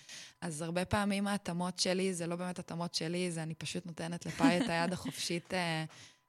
[0.41, 4.57] אז הרבה פעמים ההתאמות שלי, זה לא באמת התאמות שלי, זה אני פשוט נותנת לפאי
[4.65, 5.85] את היד החופשית אה,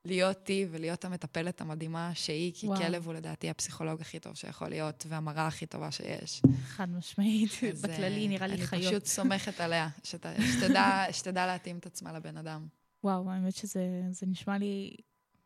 [0.06, 2.80] להיות היא ולהיות המטפלת המדהימה שהיא, כי וואו.
[2.80, 6.42] כלב הוא לדעתי הפסיכולוג הכי טוב שיכול להיות, והמראה הכי טובה שיש.
[6.64, 7.50] חד משמעית.
[7.64, 8.84] אה, בכללי נראה לי חיות.
[8.84, 12.68] אני פשוט סומכת עליה, שת, שתדע, שתדע להתאים את עצמה לבן אדם.
[13.04, 13.82] וואו, האמת שזה
[14.12, 14.96] זה נשמע לי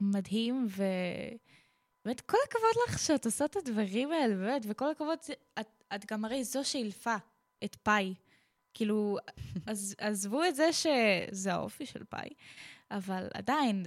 [0.01, 5.19] מדהים, ובאמת כל הכבוד לך שאת עושה את הדברים האלה, באמת, וכל הכבוד,
[5.59, 7.15] את, את גם הרי זו שאילפה
[7.63, 8.13] את פאי.
[8.73, 9.17] כאילו,
[9.67, 12.29] אז עזבו את זה שזה האופי של פאי,
[12.91, 13.83] אבל עדיין,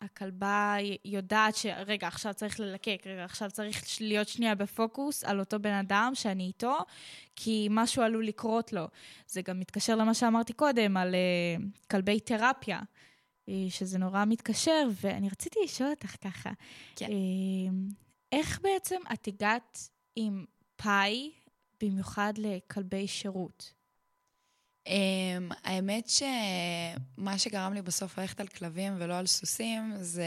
[0.00, 5.72] שהכלבה יודעת שרגע, עכשיו צריך ללקק, רגע, עכשיו צריך להיות שנייה בפוקוס על אותו בן
[5.72, 6.78] אדם שאני איתו,
[7.36, 8.88] כי משהו עלול לקרות לו.
[9.26, 15.28] זה גם מתקשר למה שאמרתי קודם, על uh, כלבי תרפיה, uh, שזה נורא מתקשר, ואני
[15.28, 16.50] רציתי לשאול אותך ככה,
[16.96, 17.06] כן.
[17.06, 17.94] uh,
[18.32, 20.44] איך בעצם את הגעת עם
[20.76, 21.30] פאי,
[21.82, 23.79] במיוחד לכלבי שירות?
[24.90, 30.24] Um, האמת שמה שגרם לי בסוף ללכת על כלבים ולא על סוסים, זה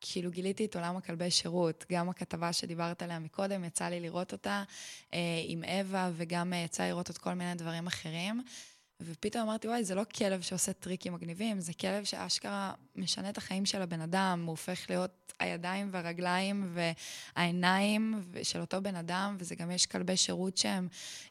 [0.00, 1.84] כאילו גיליתי את עולם הכלבי שירות.
[1.92, 4.62] גם הכתבה שדיברת עליה מקודם, יצא לי לראות אותה
[5.10, 5.14] uh,
[5.46, 8.42] עם אווה, וגם uh, יצא לראות עוד כל מיני דברים אחרים.
[9.04, 13.66] ופתאום אמרתי, וואי, זה לא כלב שעושה טריקים מגניבים, זה כלב שאשכרה משנה את החיים
[13.66, 16.76] של הבן אדם, הוא הופך להיות הידיים והרגליים
[17.36, 20.88] והעיניים של אותו בן אדם, וזה גם יש כלבי שירות שהם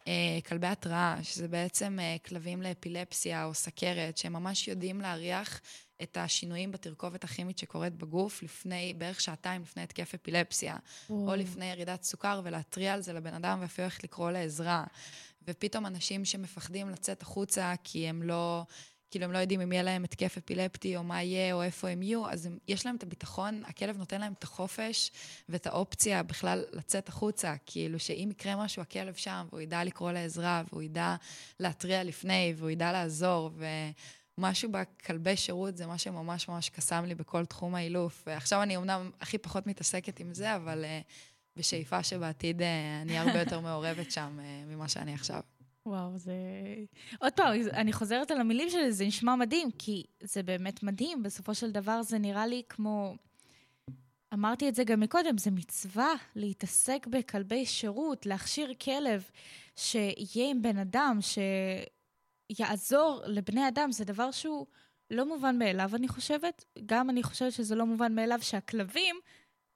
[0.07, 5.61] אה, כלבי התראה, שזה בעצם אה, כלבים לאפילפסיה או סכרת, שהם ממש יודעים להריח
[6.01, 10.76] את השינויים בתרכובת הכימית שקורית בגוף לפני, בערך שעתיים לפני התקף אפילפסיה.
[11.09, 14.84] או לפני ירידת סוכר, ולהתריע על זה לבן אדם ואפילו איך לקרוא לעזרה.
[15.47, 18.65] ופתאום אנשים שמפחדים לצאת החוצה כי הם לא,
[19.13, 22.01] כאילו הם לא יודעים אם יהיה להם התקף אפילפטי או מה יהיה או איפה הם
[22.01, 25.11] יהיו, אז הם, יש להם את הביטחון, הכלב נותן להם את החופש
[25.49, 30.63] ואת האופציה בכלל לצאת החוצה, כאילו שאם יקרה משהו, הכלב שם, והוא ידע לקרוא לעזרה,
[30.69, 31.15] והוא ידע
[31.59, 33.51] להתריע לפני, והוא ידע לעזור,
[34.37, 38.23] ומשהו בכלבי שירות זה מה שממש ממש קסם לי בכל תחום האילוף.
[38.27, 40.83] ועכשיו אני אמנם הכי פחות מתעסקת עם זה, אבל...
[40.83, 45.41] uh, בשאיפה שבעתיד אה, אני הרבה יותר מעורבת שם אה, ממה שאני עכשיו.
[45.85, 46.33] וואו, זה...
[47.19, 51.23] עוד פעם, אני חוזרת על המילים שלי, זה נשמע מדהים, כי זה באמת מדהים.
[51.23, 53.15] בסופו של דבר זה נראה לי כמו...
[54.33, 59.29] אמרתי את זה גם מקודם, זה מצווה להתעסק בכלבי שירות, להכשיר כלב
[59.75, 61.19] שיהיה עם בן אדם,
[62.51, 64.65] שיעזור לבני אדם, זה דבר שהוא
[65.11, 66.65] לא מובן מאליו, אני חושבת.
[66.85, 69.15] גם אני חושבת שזה לא מובן מאליו שהכלבים,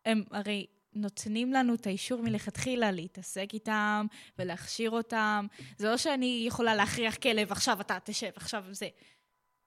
[0.05, 0.65] הם הרי
[0.98, 4.06] נותנים לנו את האישור מלכתחילה להתעסק איתם
[4.39, 5.48] ולהכשיר אותם.
[5.78, 8.89] זה לא שאני יכולה להכריח כלב, עכשיו אתה תשב, עכשיו זה.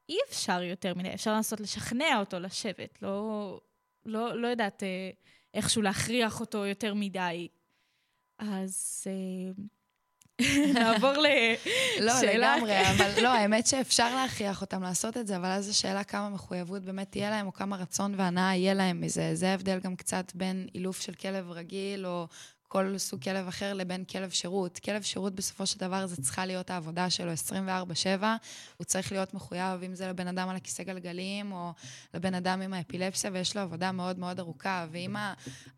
[0.08, 3.60] אי אפשר יותר מדי, אפשר לנסות לשכנע אותו לשבת, לא,
[4.06, 5.10] לא, לא יודעת אה,
[5.54, 7.48] איכשהו להכריח אותו יותר מדי.
[8.38, 9.62] אז אה,
[10.74, 11.12] נעבור
[12.00, 12.56] לשאלה.
[12.56, 16.28] לא, לגמרי, אבל לא, האמת שאפשר להכריח אותם לעשות את זה, אבל אז השאלה כמה
[16.28, 19.30] מחויבות באמת תהיה להם, או כמה רצון והנאה יהיה להם מזה.
[19.34, 22.26] זה ההבדל גם קצת בין אילוף של כלב רגיל, או
[22.72, 24.78] כל סוג כלב אחר לבין כלב שירות.
[24.78, 28.22] כלב שירות בסופו של דבר זה צריכה להיות העבודה שלו 24/7,
[28.76, 31.72] הוא צריך להיות מחויב, אם זה לבן אדם על הכיסא גלגלים, או
[32.14, 34.86] לבן אדם עם האפילפסיה, ויש לו עבודה מאוד מאוד ארוכה.
[34.90, 35.16] ואם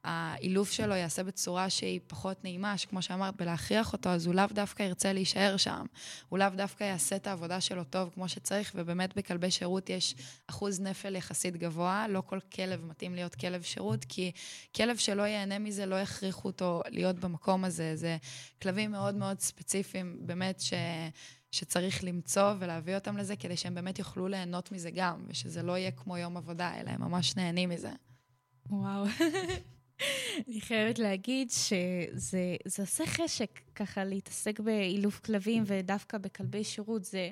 [0.04, 4.82] האילוף שלו ייעשה בצורה שהיא פחות נעימה, שכמו שאמרת, בלהכריח אותו, אז הוא לאו דווקא
[4.82, 5.86] ירצה להישאר שם.
[6.28, 10.14] הוא לאו דווקא יעשה את העבודה שלו טוב כמו שצריך, ובאמת בכלבי שירות יש
[10.46, 12.06] אחוז נפל יחסית גבוה.
[12.08, 14.32] לא כל כלב מתאים להיות כלב שירות, כי
[14.76, 17.96] כלב שלא ייהנה מזה, לא יכריחו אותו להיות במקום הזה.
[17.96, 18.16] זה
[18.62, 20.72] כלבים מאוד מאוד ספציפיים, באמת, ש...
[21.50, 25.90] שצריך למצוא ולהביא אותם לזה, כדי שהם באמת יוכלו ליהנות מזה גם, ושזה לא יהיה
[25.90, 27.90] כמו יום עבודה, אלא הם ממש נהנים מזה.
[28.70, 29.04] וואו.
[30.48, 37.04] אני חייבת להגיד שזה עושה חשק ככה להתעסק באילוף כלבים ודווקא בכלבי שירות.
[37.04, 37.30] זה...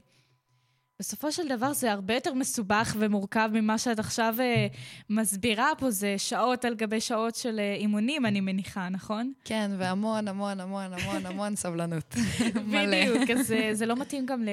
[1.01, 4.77] בסופו של דבר זה הרבה יותר מסובך ומורכב ממה שאת עכשיו uh,
[5.11, 9.33] מסבירה פה, זה שעות על גבי שעות של uh, אימונים, אני מניחה, נכון?
[9.45, 12.15] כן, והמון, המון, המון, המון, המון סבלנות.
[12.73, 14.45] בדיוק, אז uh, זה לא מתאים גם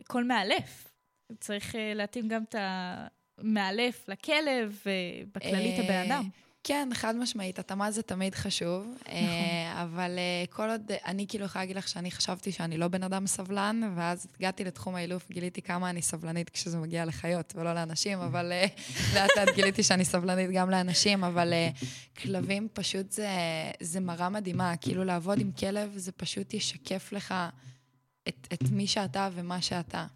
[0.00, 0.88] לכל מאלף.
[1.40, 6.28] צריך uh, להתאים גם את המאלף לכלב, ובכללית הבן אדם.
[6.64, 8.86] כן, חד משמעית, התאמה זה תמיד חשוב.
[9.00, 9.12] נכון.
[9.72, 10.18] אבל
[10.50, 14.26] כל עוד, אני כאילו יכולה להגיד לך שאני חשבתי שאני לא בן אדם סבלן, ואז
[14.38, 18.52] הגעתי לתחום האילוף, גיליתי כמה אני סבלנית כשזה מגיע לחיות ולא לאנשים, אבל
[19.14, 21.52] לאט לאט גיליתי שאני סבלנית גם לאנשים, אבל
[22.22, 23.28] כלבים פשוט זה,
[23.80, 24.76] זה מראה מדהימה.
[24.76, 27.34] כאילו לעבוד עם כלב זה פשוט ישקף לך
[28.28, 30.06] את, את מי שאתה ומה שאתה.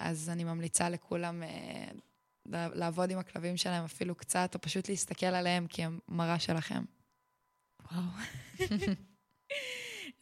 [0.00, 1.42] אז אני ממליצה לכולם
[2.52, 6.82] לעבוד עם הכלבים שלהם אפילו קצת, או פשוט להסתכל עליהם כי הם מראה שלכם.
[7.92, 8.02] וואו.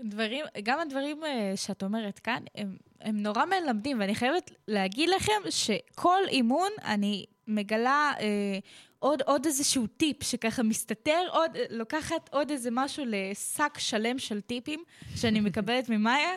[0.01, 5.51] דברים, גם הדברים אה, שאת אומרת כאן, הם, הם נורא מלמדים, ואני חייבת להגיד לכם
[5.51, 8.59] שכל אימון אני מגלה אה,
[9.05, 14.85] עוד, עוד איזשהו טיפ שככה מסתתר, עוד, לוקחת עוד איזה משהו לשק שלם של טיפים
[15.16, 16.31] שאני מקבלת ממאיה.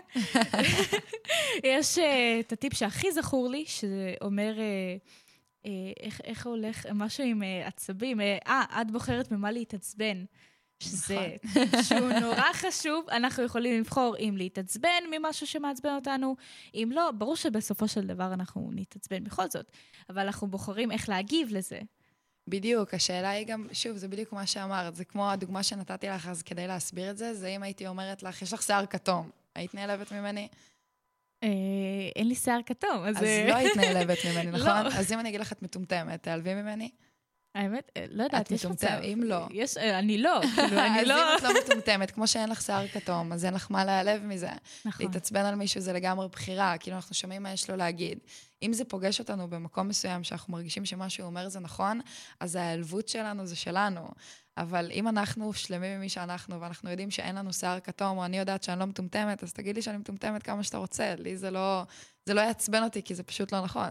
[1.63, 4.59] יש אה, את הטיפ שהכי זכור לי, שאומר...
[4.59, 4.97] אה, אה,
[5.99, 8.21] איך, איך הולך, משהו עם אה, עצבים.
[8.21, 10.25] אה, אה, את בוחרת ממה להתעצבן.
[10.79, 11.83] שזה, נכון.
[11.83, 16.35] שהוא נורא חשוב, אנחנו יכולים לבחור אם להתעצבן ממשהו שמעצבן אותנו,
[16.73, 19.71] אם לא, ברור שבסופו של דבר אנחנו נתעצבן בכל זאת,
[20.09, 21.79] אבל אנחנו בוחרים איך להגיב לזה.
[22.47, 26.41] בדיוק, השאלה היא גם, שוב, זה בדיוק מה שאמרת, זה כמו הדוגמה שנתתי לך, אז
[26.41, 30.11] כדי להסביר את זה, זה אם הייתי אומרת לך, יש לך שיער כתום, היית נעלבת
[30.11, 30.47] ממני?
[31.43, 31.49] אה,
[32.15, 33.17] אין לי שיער כתום, אז...
[33.17, 34.83] אז לא היית נעלבת ממני, נכון?
[34.83, 34.89] לא.
[34.93, 36.89] אז אם אני אגיד לך, את מטומטמת, תעלבי ממני?
[37.57, 38.99] האמת, אה, לא יודעת, יש מצב.
[39.03, 39.47] אם לא.
[39.51, 41.35] יש, אה, אני לא, כאילו, אני לא...
[41.35, 44.23] אז אם את לא מטומטמת, כמו שאין לך שיער כתום, אז אין לך מה להיעלב
[44.23, 44.49] מזה.
[44.85, 45.05] נכון.
[45.05, 48.19] להתעצבן על מישהו זה לגמרי בחירה, כאילו, אנחנו שומעים מה יש לו להגיד.
[48.63, 52.01] אם זה פוגש אותנו במקום מסוים, שאנחנו מרגישים שמה שהוא אומר זה נכון,
[52.39, 54.07] אז ההיעלבות שלנו זה שלנו.
[54.57, 58.37] אבל אם אנחנו שלמים עם מי שאנחנו, ואנחנו יודעים שאין לנו שיער כתום, או אני
[58.37, 61.15] יודעת שאני לא מטומטמת, אז תגיד לי שאני מטומטמת כמה שאתה רוצה.
[61.17, 61.83] לי זה לא...
[62.25, 63.89] זה לא יעצבן אותי, כי זה פשוט לא נכון.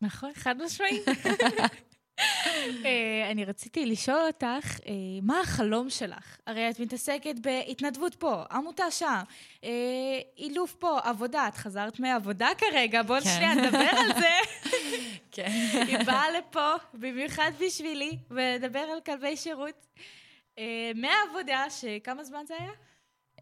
[0.00, 1.04] נכון, חד משמעית.
[2.84, 4.92] אה, אני רציתי לשאול אותך, אה,
[5.22, 6.36] מה החלום שלך?
[6.46, 9.20] הרי את מתעסקת בהתנדבות פה, עמותה שם,
[9.64, 9.70] אה,
[10.38, 11.48] אילוף פה, עבודה.
[11.48, 13.28] את חזרת מעבודה כרגע, בואו כן.
[13.28, 14.28] שנייה נדבר על זה.
[15.32, 15.50] כן.
[15.88, 19.86] היא באה לפה במיוחד בשבילי, ולדבר על כלבי שירות.
[20.94, 22.70] מהעבודה, שכמה זמן זה היה?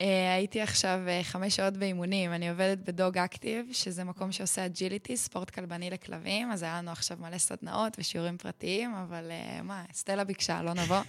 [0.03, 0.05] Uh,
[0.37, 5.51] הייתי עכשיו uh, חמש שעות באימונים, אני עובדת בדוג אקטיב, שזה מקום שעושה agility, ספורט
[5.51, 10.63] כלבני לכלבים, אז היה לנו עכשיו מלא סדנאות ושיעורים פרטיים, אבל uh, מה, סטלה ביקשה,
[10.63, 11.01] לא נבוא.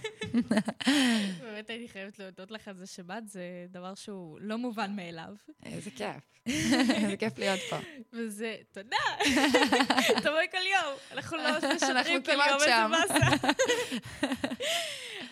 [1.42, 5.34] באמת הייתי חייבת להודות לך על זה שבאת, זה דבר שהוא לא מובן מאליו.
[5.64, 6.46] איזה כיף.
[7.02, 7.76] איזה כיף להיות פה.
[8.12, 8.96] וזה, תודה.
[10.24, 13.54] תבואי כל יום, אנחנו לא משדרים כל יום, איזה באסה.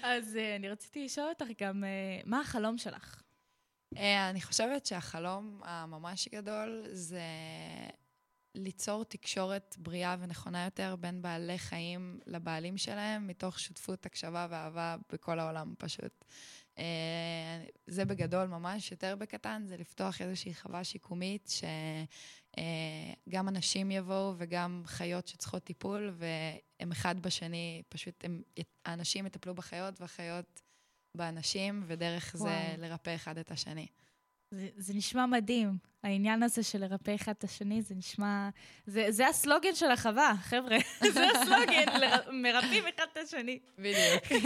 [0.03, 1.85] אז אני רציתי לשאול אותך גם,
[2.25, 3.22] מה החלום שלך?
[3.97, 7.23] אה, אני חושבת שהחלום הממש גדול זה
[8.55, 15.39] ליצור תקשורת בריאה ונכונה יותר בין בעלי חיים לבעלים שלהם, מתוך שותפות, הקשבה ואהבה בכל
[15.39, 16.25] העולם פשוט.
[16.79, 21.53] אה, זה בגדול ממש, יותר בקטן, זה לפתוח איזושהי חווה שיקומית,
[23.29, 28.43] שגם אנשים יבואו וגם חיות שצריכות טיפול, והם אחד בשני, פשוט הם,
[28.85, 30.63] האנשים יטפלו בחיות והחיות
[31.15, 32.55] באנשים, ודרך זה וואו.
[32.79, 33.87] לרפא אחד את השני.
[34.51, 35.79] זה, זה נשמע מדהים.
[36.03, 38.49] העניין הזה של לרפא אחד את השני, זה נשמע...
[38.87, 40.77] זה, זה הסלוגן של החווה, חבר'ה.
[41.15, 42.31] זה הסלוגן, לר...
[42.33, 43.59] מרפאים אחד את השני.
[43.79, 44.45] בדיוק.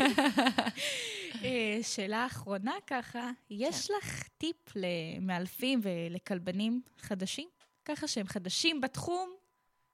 [1.44, 7.48] אה, שאלה אחרונה ככה, יש לך טיפ למאלפים ולכלבנים חדשים?
[7.84, 9.35] ככה שהם חדשים בתחום?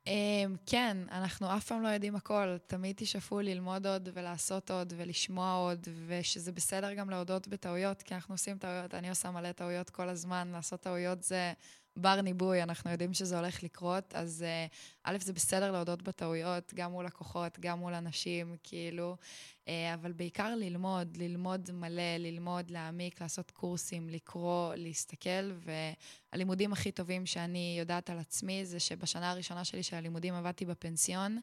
[0.06, 2.56] אמ, כן, אנחנו אף פעם לא יודעים הכל.
[2.66, 8.34] תמיד תשאפו ללמוד עוד ולעשות עוד ולשמוע עוד, ושזה בסדר גם להודות בטעויות, כי אנחנו
[8.34, 8.94] עושים טעויות.
[8.94, 10.48] אני עושה מלא טעויות כל הזמן.
[10.52, 11.52] לעשות טעויות זה
[11.96, 14.66] בר ניבוי, אנחנו יודעים שזה הולך לקרות, אז אה,
[15.04, 19.16] א', זה בסדר להודות בטעויות, גם מול לקוחות, גם מול אנשים, כאילו,
[19.68, 25.50] אה, אבל בעיקר ללמוד, ללמוד מלא, ללמוד, להעמיק, לעשות קורסים, לקרוא, להסתכל,
[26.32, 31.38] והלימודים הכי טובים שאני יודעת על עצמי זה שבשנה הראשונה שלי של הלימודים עבדתי בפנסיון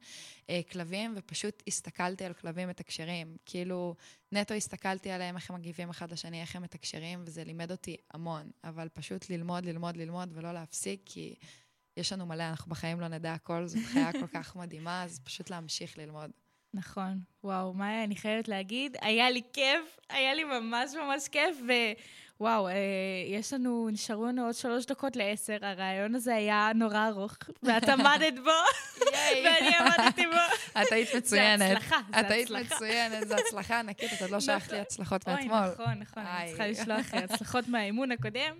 [0.49, 3.38] אה, כלבים, ופשוט הסתכלתי על כלבים מתקשרים.
[3.45, 3.95] כאילו,
[4.32, 8.51] נטו הסתכלתי עליהם, איך הם מגיבים אחד לשני, איך הם מתקשרים, וזה לימד אותי המון.
[8.64, 11.36] אבל פשוט ללמוד, ללמוד, ללמוד, ולא להפסיק, כי
[11.97, 15.49] יש לנו מלא, אנחנו בחיים לא נדע הכל, זאת חיה כל כך מדהימה, אז פשוט
[15.49, 16.31] להמשיך ללמוד.
[16.73, 17.19] נכון.
[17.43, 21.57] וואו, מאיה, אני חייבת להגיד, היה לי כיף, היה לי ממש ממש כיף,
[22.41, 22.73] ווואו, אה,
[23.27, 28.33] יש לנו, נשארו לנו עוד שלוש דקות לעשר, הרעיון הזה היה נורא ארוך, ואת עמדת
[28.43, 28.51] בו,
[29.43, 30.55] ואני עמדתי בו.
[30.81, 31.59] את היית מצוינת.
[31.59, 32.75] זה הצלחה, זה את היית הצלחה.
[32.75, 35.73] מצוינת, זו הצלחה ענקית, את עוד לא שלחת לי הצלחות אוי, מאתמול.
[35.73, 36.47] נכון, נכון, אני.
[36.47, 38.55] צריכה לשלוח הצלחות מהאימון הקודם.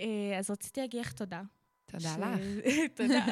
[0.00, 1.42] אה, אז רציתי להגיד לך תודה.
[1.98, 2.40] תודה ש- לך.
[2.96, 3.24] תודה.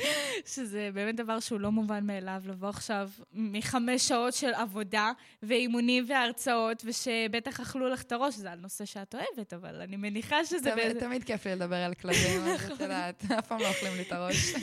[0.54, 5.12] שזה באמת דבר שהוא לא מובן מאליו, לבוא עכשיו מחמש שעות של עבודה
[5.42, 10.44] ואימונים והרצאות, ושבטח אכלו לך את הראש, זה על נושא שאת אוהבת, אבל אני מניחה
[10.44, 10.58] שזה...
[10.70, 13.92] תמיד- באיזה- תמיד כיף לי לדבר על כלבים, אז את יודעת, אף פעם לא אוכלים
[13.96, 14.54] לי את הראש.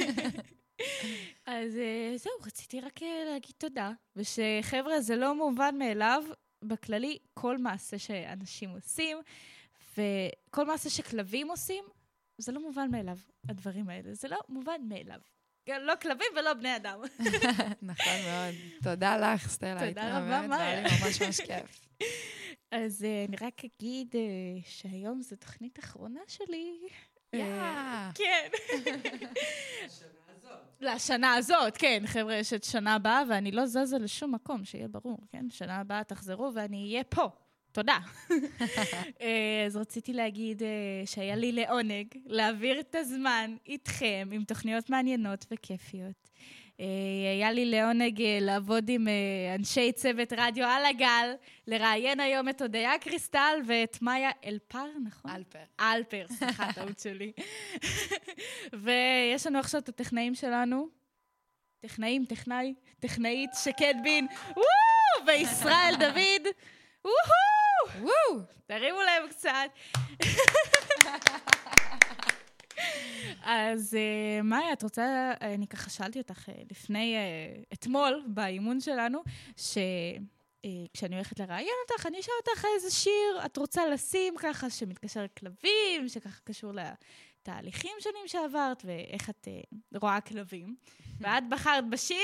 [1.46, 6.24] אז אה, זהו, רציתי רק אה, להגיד תודה, ושחבר'ה, זה לא מובן מאליו,
[6.64, 9.18] בכללי, כל מעשה שאנשים עושים,
[9.98, 11.84] וכל מעשה שכלבים עושים,
[12.38, 13.18] זה לא מובן מאליו,
[13.50, 14.14] הדברים האלה.
[14.14, 15.20] זה לא מובן מאליו.
[15.68, 17.00] לא כלבים ולא בני אדם.
[17.82, 18.56] נכון מאוד.
[18.84, 19.88] תודה לך, סטלה.
[19.88, 21.06] תודה רבה, מהממת, והיה לי מאיה.
[21.06, 21.88] ממש ממש כיף.
[22.72, 24.22] אז אה, אני רק אגיד אה,
[24.66, 26.80] שהיום זו תוכנית אחרונה שלי.
[27.34, 27.44] יא.
[27.44, 28.50] אה, כן.
[30.82, 35.18] לשנה הזאת, כן, חבר'ה, יש את שנה הבאה, ואני לא זזה לשום מקום, שיהיה ברור,
[35.32, 35.46] כן?
[35.50, 37.30] שנה הבאה תחזרו ואני אהיה פה.
[37.74, 37.98] תודה.
[39.22, 40.68] אה, אז רציתי להגיד אה,
[41.06, 46.30] שהיה לי לעונג להעביר את הזמן איתכם עם תוכניות מעניינות וכיפיות.
[46.80, 46.86] אה,
[47.34, 49.08] היה לי לעונג לעבוד עם
[49.60, 51.34] אנשי צוות רדיו על הגל,
[51.68, 55.32] לראיין היום את הודיה קריסטל ואת מאיה אלפר, נכון?
[55.32, 55.64] אלפר.
[55.80, 57.32] אלפר, סליחה, טעות שלי.
[58.74, 60.88] ויש לנו עכשיו את הטכנאים שלנו.
[61.80, 65.28] טכנאים, טכנאי, טכנאית שקד בין, וואו!
[65.28, 66.48] וישראל דוד,
[67.06, 67.63] וואו!
[68.00, 68.42] וואו!
[68.66, 69.70] תרימו להם קצת.
[73.44, 79.24] אז אה, מאיה, את רוצה, אני ככה שאלתי אותך אה, לפני, אה, אתמול, באימון שלנו,
[79.58, 86.08] שכשאני הולכת לראיין אותך, אני אשאל אותך איזה שיר את רוצה לשים ככה, שמתקשר לכלבים,
[86.08, 90.76] שככה קשור לתהליכים שונים שעברת, ואיך את אה, רואה כלבים.
[91.22, 92.18] ואת בחרת בשיר,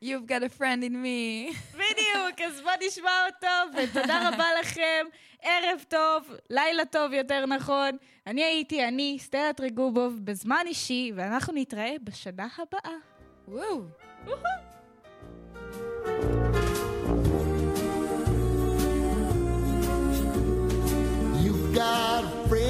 [0.00, 1.52] You've got a friend in me.
[1.74, 1.97] בדיוק,
[2.46, 5.06] אז בוא נשמע אותו, ותודה רבה לכם.
[5.42, 7.90] ערב טוב, לילה טוב יותר נכון.
[8.26, 12.94] אני הייתי אני, סטלה טריגובוב, בזמן אישי, ואנחנו נתראה בשנה הבאה.
[13.48, 13.82] וואו.
[21.44, 22.67] You've got a friend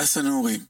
[0.00, 0.60] הדס הנעורים.